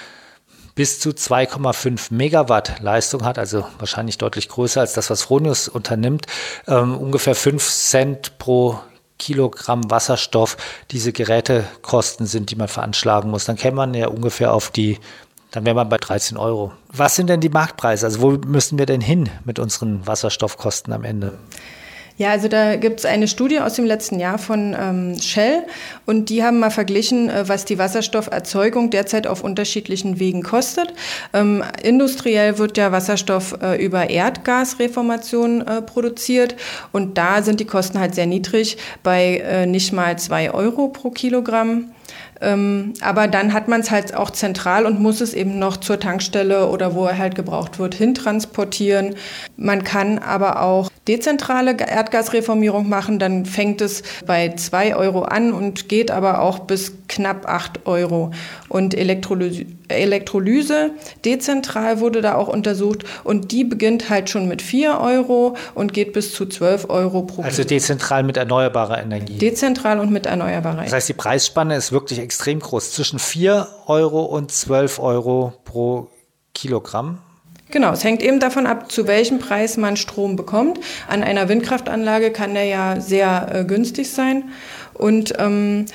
bis 0.77 1.01
zu 1.01 1.11
2,5 1.11 2.13
Megawatt 2.15 2.81
Leistung 2.81 3.25
hat, 3.25 3.39
also 3.39 3.67
wahrscheinlich 3.79 4.19
deutlich 4.19 4.49
größer 4.49 4.83
als 4.83 4.93
das, 4.93 5.11
was 5.11 5.23
Fronius 5.23 5.67
unternimmt, 5.69 6.27
ähm, 6.69 6.97
ungefähr 6.97 7.35
5 7.35 7.69
Cent 7.69 8.39
pro 8.39 8.79
Kilogramm 9.19 9.91
Wasserstoff 9.91 10.59
diese 10.91 11.13
Gerätekosten 11.13 12.27
sind, 12.27 12.51
die 12.51 12.57
man 12.57 12.69
veranschlagen 12.69 13.31
muss. 13.31 13.47
Dann 13.47 13.57
käme 13.57 13.77
man 13.77 13.95
ja 13.95 14.09
ungefähr 14.09 14.53
auf 14.53 14.71
die, 14.71 14.99
dann 15.51 15.65
wäre 15.65 15.75
man 15.75 15.89
bei 15.89 15.97
13 15.97 16.37
Euro. 16.37 16.73
Was 16.89 17.17
sind 17.17 17.31
denn 17.31 17.41
die 17.41 17.49
Marktpreise? 17.49 18.05
Also 18.05 18.21
wo 18.21 18.33
müssen 18.33 18.79
wir 18.79 18.85
denn 18.85 19.01
hin 19.01 19.31
mit 19.47 19.59
unseren 19.59 20.07
Wasserstoffkosten 20.07 20.93
am 20.93 21.05
Ende? 21.05 21.39
Ja, 22.19 22.31
also 22.31 22.49
da 22.49 22.77
gibt 22.77 23.01
es 23.01 23.05
eine 23.05 23.29
Studie 23.29 23.61
aus 23.61 23.75
dem 23.75 23.85
letzten 23.85 24.19
Jahr 24.19 24.39
von 24.39 24.75
ähm, 24.79 25.21
Shell 25.21 25.65
und 26.07 26.31
die 26.31 26.43
haben 26.43 26.61
mal 26.61 26.71
verglichen, 26.71 27.29
äh, 27.29 27.47
was 27.47 27.67
die 27.67 27.79
Wasserstofferzeugung 27.79 28.89
derzeit 28.89 29.27
auf 29.27 29.45
unterschiedlichen 29.45 30.19
Wegen 30.19 30.43
kostet. 30.43 30.95
Ähm, 31.35 31.63
industriell 31.83 32.57
wird 32.57 32.79
der 32.79 32.91
Wasserstoff 32.91 33.59
äh, 33.61 33.85
über 33.85 34.09
Erdgasreformation 34.09 35.61
äh, 35.67 35.83
produziert 35.83 36.57
und 36.91 37.19
da 37.19 37.43
sind 37.43 37.61
die 37.61 37.67
Kosten 37.67 38.01
halt 38.01 38.15
sehr 38.15 38.27
niedrig 38.27 38.79
bei 39.03 39.43
äh, 39.45 39.67
nicht 39.67 39.93
mal 39.93 40.19
zwei 40.19 40.51
Euro 40.51 40.89
pro 40.89 41.11
Kilogramm. 41.11 41.91
Ähm, 42.41 42.95
aber 43.01 43.29
dann 43.29 43.53
hat 43.53 43.69
man 43.69 43.81
es 43.81 43.91
halt 43.91 44.15
auch 44.15 44.31
zentral 44.31 44.87
und 44.87 45.01
muss 45.01 45.21
es 45.21 45.35
eben 45.35 45.59
noch 45.59 45.79
zur 45.79 45.99
Tankstelle 45.99 46.69
oder 46.69 46.95
wo 46.95 47.07
er 47.07 47.19
halt 47.19 47.35
gebraucht 47.35 47.79
wird, 47.79 47.95
hintransportieren. 47.95 49.17
Man 49.57 49.85
kann 49.85 50.19
aber 50.19 50.63
auch 50.63 50.91
dezentrale 51.09 51.77
Erdgasreformierung 51.79 52.89
machen, 52.89 53.19
dann 53.19 53.47
fängt 53.47 53.81
es 53.81 54.03
bei 54.27 54.55
2 54.55 54.97
Euro 54.97 55.23
an 55.23 55.53
und 55.53 55.89
geht 55.89 56.11
aber 56.11 56.41
auch 56.41 56.61
bis 56.61 56.93
knapp 57.09 57.49
8 57.49 57.87
Euro. 57.87 58.33
Und 58.69 58.95
Elektrolyse, 58.95 59.67
Elektrolyse 59.89 60.91
dezentral 61.25 62.01
wurde 62.01 62.21
da 62.21 62.35
auch 62.35 62.49
untersucht 62.49 63.05
und 63.23 63.53
die 63.53 63.65
beginnt 63.65 64.11
halt 64.11 64.31
schon 64.31 64.49
mit 64.49 64.63
4 64.63 65.01
Euro 65.01 65.57
und 65.75 65.93
geht 65.93 66.13
bis 66.13 66.33
zu 66.35 66.47
12 66.47 66.91
Euro 66.91 67.23
pro 67.23 67.43
Also 67.43 67.63
dezentral 67.65 68.23
mit 68.23 68.37
erneuerbarer 68.37 69.01
Energie. 69.03 69.39
Dezentral 69.39 70.01
und 70.01 70.11
mit 70.11 70.27
erneuerbarer 70.27 70.75
Energie. 70.75 70.91
Das 70.91 70.97
heißt, 70.97 71.09
die 71.09 71.15
Preisspanne 71.15 71.77
ist 71.77 71.93
wirklich 71.93 72.19
extrem 72.19 72.59
groß, 72.59 72.93
zwischen 72.93 73.19
4 73.19 73.69
Euro 73.87 74.25
und 74.25 74.51
12 74.51 74.99
Euro 74.99 75.53
pro 75.65 76.09
Kilogramm. 76.55 77.19
Genau, 77.71 77.93
es 77.93 78.05
hängt 78.05 78.23
eben 78.23 78.39
davon 78.39 78.67
ab, 78.67 78.93
zu 78.93 79.07
welchem 79.07 79.39
Preis 79.39 79.77
man 79.77 79.97
Strom 79.97 80.37
bekommt. 80.37 80.79
An 81.09 81.23
einer 81.23 81.49
Windkraftanlage 81.49 82.31
kann 82.31 82.55
der 82.55 82.65
ja 82.65 83.01
sehr 83.01 83.49
äh, 83.53 83.65
günstig 83.65 84.13
sein. 84.13 84.45
Und 84.95 85.35
ähm, 85.39 85.87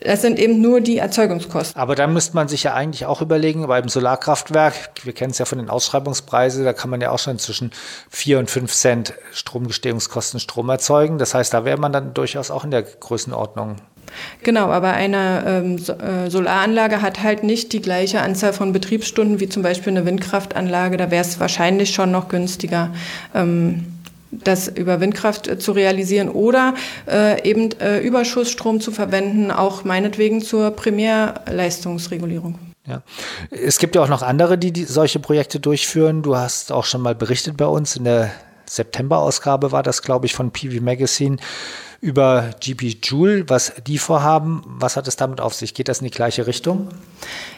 das 0.00 0.22
sind 0.22 0.38
eben 0.38 0.60
nur 0.60 0.80
die 0.80 0.98
Erzeugungskosten. 0.98 1.80
Aber 1.80 1.96
da 1.96 2.06
müsste 2.06 2.36
man 2.36 2.46
sich 2.46 2.62
ja 2.62 2.74
eigentlich 2.74 3.06
auch 3.06 3.20
überlegen, 3.20 3.66
beim 3.66 3.88
Solarkraftwerk, 3.88 4.92
wir 5.02 5.12
kennen 5.12 5.32
es 5.32 5.38
ja 5.38 5.44
von 5.44 5.58
den 5.58 5.68
Ausschreibungspreisen, 5.68 6.64
da 6.64 6.72
kann 6.72 6.88
man 6.88 7.00
ja 7.00 7.10
auch 7.10 7.18
schon 7.18 7.38
zwischen 7.40 7.72
4 8.10 8.38
und 8.38 8.50
5 8.50 8.72
Cent 8.72 9.14
Stromgestehungskosten 9.32 10.38
Strom 10.38 10.68
erzeugen. 10.68 11.18
Das 11.18 11.34
heißt, 11.34 11.52
da 11.52 11.64
wäre 11.64 11.78
man 11.78 11.92
dann 11.92 12.14
durchaus 12.14 12.52
auch 12.52 12.62
in 12.62 12.70
der 12.70 12.82
Größenordnung. 12.82 13.76
Genau, 14.42 14.66
aber 14.68 14.92
eine 14.92 15.44
ähm, 15.46 15.76
äh, 15.76 16.30
Solaranlage 16.30 17.02
hat 17.02 17.22
halt 17.22 17.44
nicht 17.44 17.72
die 17.72 17.80
gleiche 17.80 18.20
Anzahl 18.20 18.52
von 18.52 18.72
Betriebsstunden 18.72 19.40
wie 19.40 19.48
zum 19.48 19.62
Beispiel 19.62 19.92
eine 19.92 20.06
Windkraftanlage. 20.06 20.96
Da 20.96 21.10
wäre 21.10 21.22
es 21.22 21.40
wahrscheinlich 21.40 21.90
schon 21.90 22.10
noch 22.10 22.28
günstiger. 22.28 22.92
Ähm, 23.34 23.86
das 24.30 24.68
über 24.68 25.00
Windkraft 25.00 25.48
äh, 25.48 25.58
zu 25.58 25.72
realisieren 25.72 26.28
oder 26.28 26.74
äh, 27.10 27.48
eben 27.48 27.70
äh, 27.80 28.00
Überschussstrom 28.00 28.80
zu 28.80 28.92
verwenden, 28.92 29.50
auch 29.50 29.84
meinetwegen 29.84 30.42
zur 30.42 30.70
Primärleistungsregulierung. 30.70 32.58
Ja. 32.86 33.02
Es 33.50 33.78
gibt 33.78 33.94
ja 33.94 34.02
auch 34.02 34.08
noch 34.08 34.22
andere, 34.22 34.56
die, 34.56 34.72
die 34.72 34.84
solche 34.84 35.18
Projekte 35.18 35.60
durchführen. 35.60 36.22
Du 36.22 36.36
hast 36.36 36.72
auch 36.72 36.84
schon 36.84 37.02
mal 37.02 37.14
berichtet 37.14 37.56
bei 37.56 37.66
uns 37.66 37.96
in 37.96 38.04
der 38.04 38.30
September-Ausgabe 38.68 39.72
war 39.72 39.82
das, 39.82 40.02
glaube 40.02 40.26
ich, 40.26 40.34
von 40.34 40.50
PV 40.50 40.82
Magazine 40.82 41.36
über 42.00 42.50
GP 42.60 42.98
Joule, 43.02 43.48
was 43.48 43.72
die 43.86 43.98
vorhaben. 43.98 44.62
Was 44.66 44.96
hat 44.96 45.08
es 45.08 45.16
damit 45.16 45.40
auf 45.40 45.54
sich? 45.54 45.74
Geht 45.74 45.88
das 45.88 45.98
in 45.98 46.04
die 46.04 46.12
gleiche 46.12 46.46
Richtung? 46.46 46.88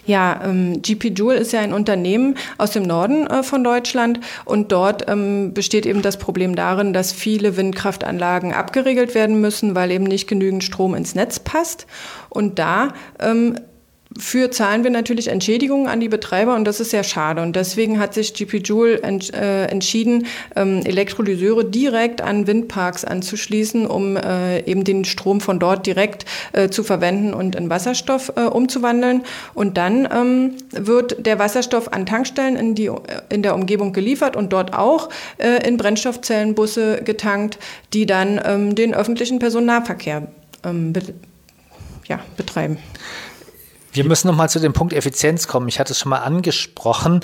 Ja, 0.06 0.40
ähm, 0.42 0.80
GP 0.80 1.12
Joule 1.16 1.36
ist 1.36 1.52
ja 1.52 1.60
ein 1.60 1.74
Unternehmen 1.74 2.36
aus 2.56 2.70
dem 2.70 2.84
Norden 2.84 3.26
äh, 3.26 3.42
von 3.42 3.62
Deutschland 3.62 4.20
und 4.46 4.72
dort 4.72 5.08
ähm, 5.10 5.52
besteht 5.52 5.84
eben 5.84 6.00
das 6.00 6.16
Problem 6.16 6.56
darin, 6.56 6.94
dass 6.94 7.12
viele 7.12 7.58
Windkraftanlagen 7.58 8.54
abgeregelt 8.54 9.14
werden 9.14 9.42
müssen, 9.42 9.74
weil 9.74 9.90
eben 9.90 10.04
nicht 10.04 10.26
genügend 10.26 10.64
Strom 10.64 10.94
ins 10.94 11.14
Netz 11.14 11.38
passt. 11.38 11.86
Und 12.30 12.58
da 12.58 12.94
ähm, 13.18 13.56
für 14.18 14.50
zahlen 14.50 14.82
wir 14.82 14.90
natürlich 14.90 15.28
Entschädigungen 15.28 15.86
an 15.86 16.00
die 16.00 16.08
Betreiber 16.08 16.56
und 16.56 16.64
das 16.64 16.80
ist 16.80 16.90
sehr 16.90 17.04
schade. 17.04 17.42
Und 17.42 17.54
deswegen 17.54 18.00
hat 18.00 18.12
sich 18.12 18.34
GP 18.34 18.56
Joule 18.58 19.02
ent, 19.02 19.32
äh, 19.32 19.66
entschieden, 19.66 20.26
ähm, 20.56 20.82
Elektrolyseure 20.84 21.64
direkt 21.64 22.20
an 22.20 22.48
Windparks 22.48 23.04
anzuschließen, 23.04 23.86
um 23.86 24.16
äh, 24.16 24.64
eben 24.64 24.82
den 24.82 25.04
Strom 25.04 25.40
von 25.40 25.60
dort 25.60 25.86
direkt 25.86 26.24
äh, 26.52 26.68
zu 26.70 26.82
verwenden 26.82 27.32
und 27.32 27.54
in 27.54 27.70
Wasserstoff 27.70 28.32
äh, 28.34 28.42
umzuwandeln. 28.42 29.22
Und 29.54 29.76
dann 29.76 30.08
ähm, 30.12 30.54
wird 30.72 31.24
der 31.24 31.38
Wasserstoff 31.38 31.92
an 31.92 32.04
Tankstellen 32.04 32.56
in, 32.56 32.74
die, 32.74 32.90
in 33.28 33.44
der 33.44 33.54
Umgebung 33.54 33.92
geliefert 33.92 34.34
und 34.34 34.52
dort 34.52 34.74
auch 34.74 35.08
äh, 35.38 35.66
in 35.66 35.76
Brennstoffzellenbusse 35.76 37.02
getankt, 37.04 37.58
die 37.92 38.06
dann 38.06 38.40
ähm, 38.44 38.74
den 38.74 38.92
öffentlichen 38.92 39.38
Personennahverkehr 39.38 40.26
ähm, 40.64 40.92
be 40.92 41.00
ja, 42.08 42.18
betreiben. 42.36 42.76
Wir 43.92 44.04
müssen 44.04 44.28
noch 44.28 44.36
mal 44.36 44.48
zu 44.48 44.60
dem 44.60 44.72
Punkt 44.72 44.92
Effizienz 44.92 45.48
kommen. 45.48 45.66
Ich 45.66 45.80
hatte 45.80 45.92
es 45.92 45.98
schon 45.98 46.10
mal 46.10 46.18
angesprochen. 46.18 47.20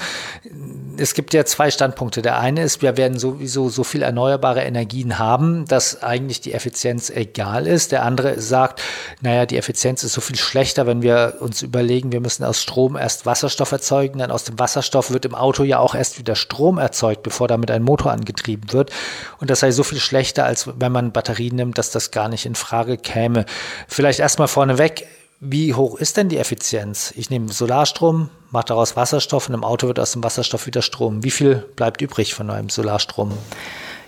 Es 0.96 1.14
gibt 1.14 1.33
ja 1.33 1.44
zwei 1.44 1.70
Standpunkte. 1.70 2.22
Der 2.22 2.40
eine 2.40 2.62
ist, 2.62 2.83
wir 2.83 2.96
werden 2.96 3.18
sowieso 3.18 3.68
so 3.68 3.85
viel 3.85 4.02
erneuerbare 4.02 4.62
Energien 4.62 5.20
haben, 5.20 5.64
dass 5.66 6.02
eigentlich 6.02 6.40
die 6.40 6.55
Effizienz 6.55 7.09
egal 7.11 7.68
ist. 7.68 7.92
Der 7.92 8.02
andere 8.02 8.40
sagt, 8.40 8.83
naja, 9.20 9.46
die 9.46 9.59
Effizienz 9.59 10.02
ist 10.02 10.14
so 10.14 10.20
viel 10.20 10.37
schlechter, 10.37 10.88
wenn 10.88 11.02
wir 11.02 11.37
uns 11.38 11.62
überlegen, 11.62 12.11
wir 12.11 12.20
müssen 12.20 12.42
aus 12.42 12.61
Strom 12.61 12.96
erst 12.96 13.26
Wasserstoff 13.26 13.70
erzeugen, 13.70 14.18
dann 14.18 14.33
aus 14.33 14.42
dem 14.42 14.59
Wasserstoff 14.59 15.12
wird 15.12 15.24
im 15.24 15.37
Auto 15.37 15.62
ja 15.62 15.79
auch 15.79 15.94
erst 15.94 16.18
wieder 16.18 16.35
Strom 16.35 16.79
erzeugt, 16.79 17.22
bevor 17.22 17.46
damit 17.46 17.70
ein 17.70 17.85
Motor 17.85 18.11
angetrieben 18.11 18.72
wird. 18.72 18.90
Und 19.38 19.50
das 19.50 19.61
sei 19.61 19.70
so 19.70 19.85
viel 19.85 20.00
schlechter, 20.00 20.44
als 20.44 20.68
wenn 20.81 20.90
man 20.90 21.12
Batterien 21.12 21.55
nimmt, 21.55 21.79
dass 21.79 21.92
das 21.92 22.11
gar 22.11 22.29
nicht 22.29 22.44
in 22.44 22.57
Frage 22.57 22.96
käme. 22.96 23.44
Vielleicht 23.87 24.18
erstmal 24.18 24.48
vorneweg, 24.48 25.07
wie 25.40 25.75
hoch 25.75 25.99
ist 25.99 26.16
denn 26.16 26.29
die 26.29 26.38
Effizienz? 26.38 27.12
Ich 27.16 27.29
nehme 27.29 27.53
Solarstrom, 27.53 28.31
mache 28.51 28.66
daraus 28.66 28.96
Wasserstoff 28.96 29.49
und 29.49 29.55
im 29.55 29.64
Auto 29.64 29.87
wird 29.87 29.99
aus 29.99 30.12
dem 30.12 30.25
Wasserstoff 30.25 30.66
wieder 30.66 30.83
Strom. 30.83 31.22
Wie 31.22 31.31
viel 31.31 31.57
bleibt 31.77 32.01
übrig 32.01 32.35
von 32.35 32.51
einem 32.51 32.70
Solarstrom? 32.70 33.33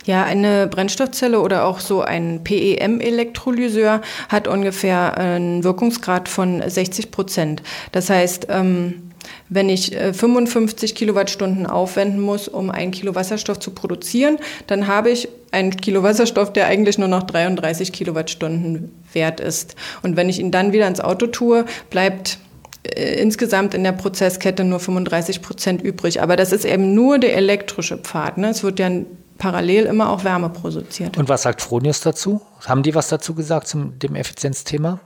Ja, 0.05 0.23
eine 0.23 0.65
Brennstoffzelle 0.67 1.39
oder 1.39 1.65
auch 1.65 1.81
so 1.81 2.01
ein 2.01 2.43
PEM-Elektrolyseur 2.43 4.01
hat 4.29 4.47
ungefähr 4.47 5.17
einen 5.17 5.63
Wirkungsgrad 5.63 6.29
von 6.29 6.67
60 6.67 7.11
Prozent. 7.11 7.61
Das 7.91 8.09
heißt, 8.09 8.47
ähm, 8.49 9.08
wenn 9.49 9.69
ich 9.69 9.95
55 9.95 10.91
äh, 10.91 10.93
Kilowattstunden 10.93 11.65
aufwenden 11.65 12.19
muss, 12.19 12.47
um 12.47 12.69
ein 12.69 12.91
Kilo 12.91 13.15
Wasserstoff 13.15 13.59
zu 13.59 13.71
produzieren, 13.71 14.37
dann 14.67 14.87
habe 14.87 15.09
ich 15.09 15.27
ein 15.51 15.75
Kilo 15.77 16.03
Wasserstoff, 16.03 16.53
der 16.53 16.67
eigentlich 16.67 16.97
nur 16.97 17.07
noch 17.07 17.23
33 17.23 17.91
Kilowattstunden 17.91 18.91
wert 19.13 19.39
ist. 19.39 19.75
Und 20.03 20.15
wenn 20.15 20.29
ich 20.29 20.39
ihn 20.39 20.51
dann 20.51 20.73
wieder 20.73 20.87
ins 20.87 20.99
Auto 20.99 21.27
tue, 21.27 21.65
bleibt 21.89 22.37
äh, 22.83 23.21
insgesamt 23.21 23.73
in 23.73 23.83
der 23.83 23.91
Prozesskette 23.91 24.63
nur 24.63 24.79
35 24.79 25.41
Prozent 25.41 25.81
übrig. 25.81 26.21
Aber 26.21 26.35
das 26.35 26.51
ist 26.51 26.65
eben 26.65 26.93
nur 26.93 27.17
der 27.19 27.35
elektrische 27.35 27.97
Pfad. 27.97 28.37
Ne? 28.37 28.49
Es 28.49 28.63
wird 28.63 28.79
ja 28.79 28.89
parallel 29.37 29.85
immer 29.85 30.09
auch 30.09 30.23
Wärme 30.23 30.49
produziert. 30.49 31.17
Und 31.17 31.29
was 31.29 31.43
sagt 31.43 31.61
Fronius 31.61 32.01
dazu? 32.01 32.41
Haben 32.65 32.83
die 32.83 32.93
was 32.93 33.07
dazu 33.07 33.33
gesagt 33.33 33.67
zum 33.67 33.97
dem 33.97 34.15
Effizienzthema? 34.15 34.99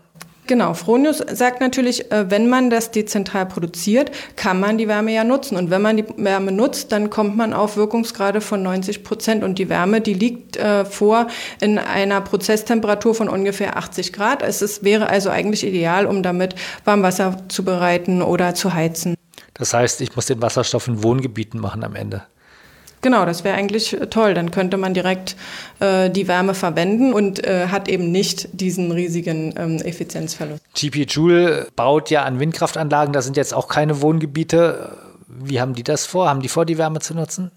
Genau, 0.45 0.73
Fronius 0.73 1.19
sagt 1.31 1.61
natürlich, 1.61 2.11
äh, 2.11 2.29
wenn 2.29 2.49
man 2.49 2.69
das 2.69 2.91
dezentral 2.91 3.45
produziert, 3.45 4.11
kann 4.35 4.59
man 4.59 4.77
die 4.77 4.89
Wärme 4.89 5.13
ja 5.13 5.23
nutzen. 5.23 5.55
Und 5.55 5.69
wenn 5.69 5.81
man 5.81 5.97
die 5.97 6.05
Wärme 6.17 6.51
nutzt, 6.51 6.91
dann 6.91 7.09
kommt 7.09 7.37
man 7.37 7.53
auf 7.53 7.77
Wirkungsgrade 7.77 8.41
von 8.41 8.61
90 8.61 9.05
Prozent. 9.05 9.43
Und 9.43 9.57
die 9.57 9.69
Wärme, 9.69 10.01
die 10.01 10.13
liegt 10.13 10.57
äh, 10.57 10.83
vor 10.83 11.27
in 11.61 11.77
einer 11.77 12.19
Prozesstemperatur 12.19 13.15
von 13.15 13.29
ungefähr 13.29 13.77
80 13.77 14.11
Grad. 14.11 14.41
Es 14.41 14.61
ist, 14.61 14.83
wäre 14.83 15.07
also 15.07 15.29
eigentlich 15.29 15.65
ideal, 15.65 16.05
um 16.05 16.23
damit 16.23 16.55
Warmwasser 16.83 17.37
zu 17.47 17.63
bereiten 17.63 18.21
oder 18.21 18.53
zu 18.53 18.73
heizen. 18.73 19.15
Das 19.53 19.73
heißt, 19.73 20.01
ich 20.01 20.15
muss 20.15 20.25
den 20.25 20.41
Wasserstoff 20.41 20.87
in 20.87 21.03
Wohngebieten 21.03 21.59
machen 21.59 21.83
am 21.85 21.95
Ende. 21.95 22.23
Genau, 23.03 23.25
das 23.25 23.43
wäre 23.43 23.55
eigentlich 23.55 23.93
äh, 23.93 24.07
toll. 24.07 24.33
Dann 24.33 24.49
könnte 24.49 24.77
man 24.77 24.95
direkt 24.95 25.35
äh, 25.79 26.09
die 26.09 26.27
Wärme 26.27 26.55
verwenden 26.55 27.13
und 27.13 27.45
äh, 27.45 27.67
hat 27.67 27.87
eben 27.87 28.11
nicht 28.11 28.47
diesen 28.53 28.91
riesigen 28.91 29.53
ähm, 29.57 29.77
Effizienzverlust. 29.77 30.63
GP 30.73 31.05
Joule 31.11 31.67
baut 31.75 32.09
ja 32.09 32.23
an 32.23 32.39
Windkraftanlagen, 32.39 33.13
da 33.13 33.21
sind 33.21 33.37
jetzt 33.37 33.53
auch 33.53 33.67
keine 33.67 34.01
Wohngebiete. 34.01 34.97
Wie 35.27 35.59
haben 35.59 35.75
die 35.75 35.83
das 35.83 36.05
vor? 36.05 36.29
Haben 36.29 36.41
die 36.41 36.47
vor, 36.47 36.65
die 36.65 36.77
Wärme 36.77 36.99
zu 36.99 37.13
nutzen? 37.13 37.51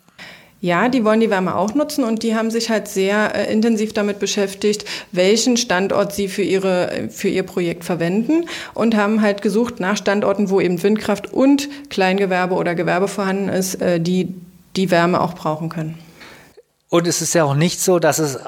Ja, 0.60 0.88
die 0.88 1.04
wollen 1.04 1.20
die 1.20 1.30
Wärme 1.30 1.54
auch 1.54 1.74
nutzen 1.74 2.02
und 2.02 2.22
die 2.22 2.34
haben 2.34 2.50
sich 2.50 2.70
halt 2.70 2.88
sehr 2.88 3.34
äh, 3.36 3.52
intensiv 3.52 3.92
damit 3.92 4.18
beschäftigt, 4.18 4.84
welchen 5.12 5.56
Standort 5.56 6.12
sie 6.12 6.26
für, 6.26 6.42
ihre, 6.42 7.08
für 7.10 7.28
ihr 7.28 7.44
Projekt 7.44 7.84
verwenden 7.84 8.46
und 8.74 8.96
haben 8.96 9.20
halt 9.20 9.42
gesucht 9.42 9.78
nach 9.78 9.96
Standorten, 9.96 10.50
wo 10.50 10.60
eben 10.60 10.82
Windkraft 10.82 11.32
und 11.32 11.68
Kleingewerbe 11.90 12.54
oder 12.54 12.74
Gewerbe 12.74 13.06
vorhanden 13.06 13.50
ist, 13.50 13.80
äh, 13.80 14.00
die 14.00 14.34
die 14.76 14.90
Wärme 14.90 15.20
auch 15.20 15.34
brauchen 15.34 15.68
können. 15.68 15.98
Und 16.88 17.06
es 17.06 17.20
ist 17.20 17.34
ja 17.34 17.44
auch 17.44 17.54
nicht 17.54 17.80
so, 17.80 17.98
dass 17.98 18.18
es 18.18 18.38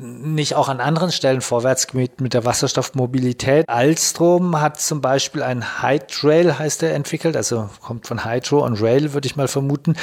nicht 0.00 0.54
auch 0.54 0.68
an 0.68 0.80
anderen 0.80 1.12
Stellen 1.12 1.40
vorwärts 1.40 1.88
geht 1.88 2.20
mit 2.20 2.34
der 2.34 2.44
Wasserstoffmobilität. 2.44 3.68
Alstrom 3.68 4.60
hat 4.60 4.80
zum 4.80 5.00
Beispiel 5.00 5.42
ein 5.42 5.82
Hydrail, 5.82 6.58
heißt 6.58 6.82
er, 6.82 6.94
entwickelt, 6.94 7.36
also 7.36 7.68
kommt 7.80 8.06
von 8.06 8.24
Hydro 8.24 8.64
und 8.64 8.80
Rail, 8.80 9.12
würde 9.12 9.26
ich 9.26 9.36
mal 9.36 9.48
vermuten. 9.48 9.94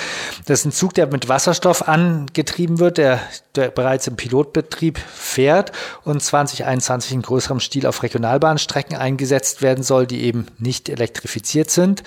Das 0.45 0.59
ist 0.59 0.65
ein 0.65 0.71
Zug, 0.71 0.93
der 0.93 1.07
mit 1.07 1.27
Wasserstoff 1.27 1.87
angetrieben 1.87 2.79
wird, 2.79 2.97
der, 2.97 3.19
der 3.55 3.69
bereits 3.69 4.07
im 4.07 4.15
Pilotbetrieb 4.15 4.99
fährt 4.99 5.71
und 6.03 6.21
2021 6.21 7.13
in 7.13 7.21
größerem 7.21 7.59
Stil 7.59 7.85
auf 7.85 8.03
Regionalbahnstrecken 8.03 8.97
eingesetzt 8.97 9.61
werden 9.61 9.83
soll, 9.83 10.05
die 10.07 10.21
eben 10.23 10.47
nicht 10.57 10.89
elektrifiziert 10.89 11.69
sind. 11.71 12.03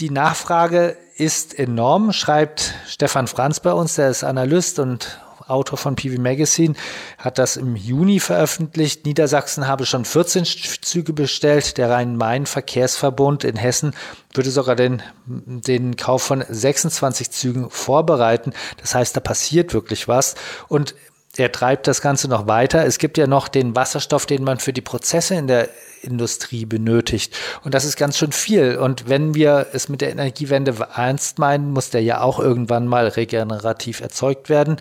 Die 0.00 0.08
Nachfrage 0.08 0.96
ist 1.16 1.58
enorm, 1.58 2.14
schreibt 2.14 2.74
Stefan 2.88 3.26
Franz 3.26 3.60
bei 3.60 3.74
uns, 3.74 3.96
der 3.96 4.08
ist 4.08 4.24
Analyst 4.24 4.78
und 4.78 5.20
Autor 5.46 5.76
von 5.76 5.94
PV 5.94 6.18
Magazine, 6.18 6.74
hat 7.18 7.36
das 7.36 7.58
im 7.58 7.76
Juni 7.76 8.18
veröffentlicht. 8.18 9.04
Niedersachsen 9.04 9.66
habe 9.66 9.84
schon 9.84 10.06
14 10.06 10.46
Züge 10.80 11.12
bestellt. 11.12 11.76
Der 11.76 11.90
Rhein-Main-Verkehrsverbund 11.90 13.44
in 13.44 13.56
Hessen 13.56 13.94
würde 14.32 14.50
sogar 14.50 14.74
den, 14.74 15.02
den 15.26 15.96
Kauf 15.96 16.22
von 16.22 16.44
26 16.48 17.30
Zügen 17.30 17.68
vorbereiten. 17.68 18.54
Das 18.80 18.94
heißt, 18.94 19.14
da 19.14 19.20
passiert 19.20 19.74
wirklich 19.74 20.08
was. 20.08 20.34
Und 20.68 20.94
er 21.36 21.52
treibt 21.52 21.86
das 21.86 22.00
Ganze 22.00 22.28
noch 22.28 22.46
weiter. 22.48 22.84
Es 22.84 22.98
gibt 22.98 23.16
ja 23.16 23.26
noch 23.26 23.48
den 23.48 23.76
Wasserstoff, 23.76 24.26
den 24.26 24.42
man 24.42 24.58
für 24.58 24.72
die 24.72 24.80
Prozesse 24.80 25.36
in 25.36 25.46
der 25.46 25.68
Industrie 26.02 26.64
benötigt. 26.64 27.36
Und 27.62 27.74
das 27.74 27.84
ist 27.84 27.96
ganz 27.96 28.18
schön 28.18 28.32
viel. 28.32 28.76
Und 28.76 29.08
wenn 29.08 29.34
wir 29.34 29.68
es 29.72 29.88
mit 29.88 30.00
der 30.00 30.10
Energiewende 30.10 30.74
ernst 30.94 31.38
meinen, 31.38 31.70
muss 31.70 31.90
der 31.90 32.02
ja 32.02 32.20
auch 32.20 32.40
irgendwann 32.40 32.86
mal 32.86 33.06
regenerativ 33.06 34.00
erzeugt 34.00 34.48
werden. 34.48 34.76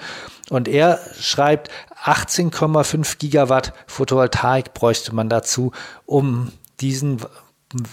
Und 0.50 0.68
er 0.68 1.00
schreibt, 1.20 1.70
18,5 2.04 3.18
Gigawatt 3.20 3.74
Photovoltaik 3.86 4.74
bräuchte 4.74 5.14
man 5.14 5.30
dazu, 5.30 5.72
um 6.06 6.52
diesen 6.80 7.22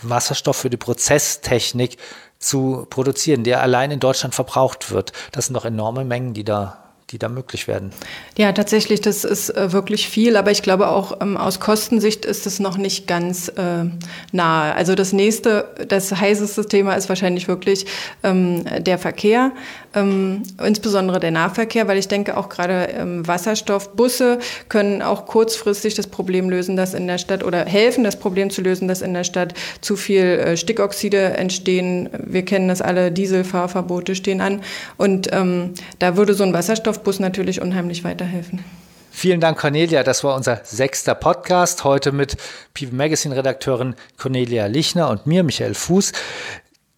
Wasserstoff 0.03 0.57
für 0.57 0.71
die 0.71 0.79
Prozesstechnik 0.79 1.99
zu 2.39 2.87
produzieren, 2.89 3.45
der 3.45 3.61
allein 3.61 3.91
in 3.91 4.01
Deutschland 4.01 4.35
verbraucht 4.35 4.91
wird. 4.91 5.13
Das 5.33 5.47
sind 5.47 5.55
doch 5.55 5.65
enorme 5.65 6.05
Mengen, 6.05 6.33
die 6.33 6.45
da 6.45 6.86
die 7.11 7.19
da 7.19 7.29
möglich 7.29 7.69
werden. 7.69 7.91
Ja, 8.37 8.51
tatsächlich, 8.53 9.01
das 9.01 9.25
ist 9.25 9.51
äh, 9.51 9.73
wirklich 9.73 10.09
viel, 10.09 10.37
aber 10.37 10.51
ich 10.51 10.63
glaube 10.63 10.89
auch 10.89 11.21
ähm, 11.21 11.37
aus 11.37 11.61
Kostensicht 11.61 12.25
ist 12.25 12.47
es 12.47 12.59
noch 12.59 12.77
nicht 12.77 13.07
ganz 13.07 13.49
äh, 13.49 13.85
nahe. 14.33 14.75
Also 14.75 14.97
das 14.97 15.13
nächste, 15.13 15.69
das 15.87 16.11
heißeste 16.13 16.67
Thema 16.67 16.95
ist 16.95 17.09
wahrscheinlich 17.09 17.47
wirklich 17.47 17.87
ähm, 18.25 18.65
der 18.83 18.99
Verkehr, 18.99 19.53
ähm, 19.97 20.43
insbesondere 20.65 21.19
der 21.19 21.31
Nahverkehr, 21.31 21.89
weil 21.89 21.99
ich 21.99 22.09
denke 22.09 22.37
auch 22.37 22.49
gerade 22.49 22.89
ähm, 22.93 23.27
Wasserstoffbusse 23.27 24.39
können 24.69 25.03
auch 25.03 25.27
kurzfristig 25.27 25.95
das 25.95 26.07
Problem 26.07 26.49
lösen, 26.51 26.77
dass 26.77 26.95
in 26.95 27.07
der 27.07 27.19
Stadt 27.19 27.43
oder 27.43 27.65
helfen, 27.65 28.05
das 28.05 28.19
Problem 28.19 28.51
zu 28.51 28.63
lösen, 28.63 28.87
dass 28.87 29.03
in 29.03 29.15
der 29.15 29.25
Stadt 29.25 29.55
zu 29.81 29.97
viel 29.97 30.23
äh, 30.23 30.57
Stickoxide 30.57 31.37
entstehen. 31.37 32.11
Wir 32.25 32.45
kennen 32.45 32.69
das 32.69 32.83
alle, 32.83 33.11
Dieselfahrverbote 33.11 34.15
stehen 34.15 34.41
an 34.41 34.61
und 34.97 35.29
ähm, 35.33 35.75
da 35.99 36.17
würde 36.17 36.35
so 36.35 36.45
ein 36.45 36.53
Wasserstoff 36.53 37.03
Bus 37.03 37.19
natürlich 37.19 37.61
unheimlich 37.61 38.05
weiterhelfen. 38.05 38.65
Vielen 39.11 39.41
Dank, 39.41 39.57
Cornelia. 39.57 40.03
Das 40.03 40.25
war 40.25 40.37
unser 40.37 40.61
sechster 40.63 41.15
Podcast. 41.15 41.85
Heute 41.85 42.13
mit 42.13 42.37
PV 42.75 42.95
Magazine 42.95 43.35
Redakteurin 43.35 43.95
Cornelia 44.19 44.67
Lichner 44.67 45.09
und 45.09 45.27
mir, 45.27 45.43
Michael 45.43 45.73
Fuß. 45.73 46.13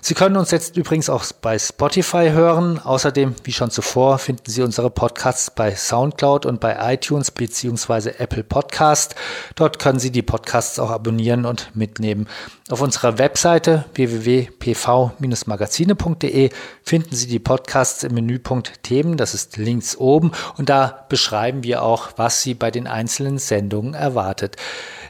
Sie 0.00 0.14
können 0.14 0.36
uns 0.36 0.50
jetzt 0.50 0.76
übrigens 0.76 1.08
auch 1.08 1.24
bei 1.40 1.56
Spotify 1.58 2.30
hören. 2.30 2.78
Außerdem, 2.78 3.34
wie 3.44 3.52
schon 3.52 3.70
zuvor, 3.70 4.18
finden 4.18 4.50
Sie 4.50 4.62
unsere 4.62 4.90
Podcasts 4.90 5.50
bei 5.50 5.74
Soundcloud 5.74 6.46
und 6.46 6.60
bei 6.60 6.94
iTunes 6.94 7.30
bzw. 7.30 8.12
Apple 8.18 8.44
Podcast. 8.44 9.14
Dort 9.54 9.78
können 9.78 9.98
Sie 9.98 10.10
die 10.10 10.22
Podcasts 10.22 10.78
auch 10.78 10.90
abonnieren 10.90 11.46
und 11.46 11.74
mitnehmen. 11.74 12.28
Auf 12.70 12.80
unserer 12.80 13.18
Webseite 13.18 13.84
www.pv-magazine.de 13.94 16.50
finden 16.82 17.14
Sie 17.14 17.26
die 17.26 17.38
Podcasts 17.38 18.04
im 18.04 18.14
Menüpunkt 18.14 18.82
Themen. 18.82 19.16
Das 19.16 19.34
ist 19.34 19.56
links 19.56 19.96
oben 19.96 20.32
und 20.56 20.68
da 20.68 21.06
beschreiben 21.08 21.64
wir 21.64 21.82
auch, 21.82 22.10
was 22.16 22.42
Sie 22.42 22.54
bei 22.54 22.70
den 22.70 22.86
einzelnen 22.86 23.38
Sendungen 23.38 23.94
erwartet. 23.94 24.56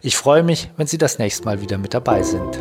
Ich 0.01 0.17
freue 0.17 0.43
mich, 0.43 0.71
wenn 0.77 0.87
Sie 0.87 0.99
das 0.99 1.19
nächste 1.19 1.45
Mal 1.45 1.61
wieder 1.61 1.79
mit 1.79 1.95
dabei 1.95 2.23
sind. 2.23 2.59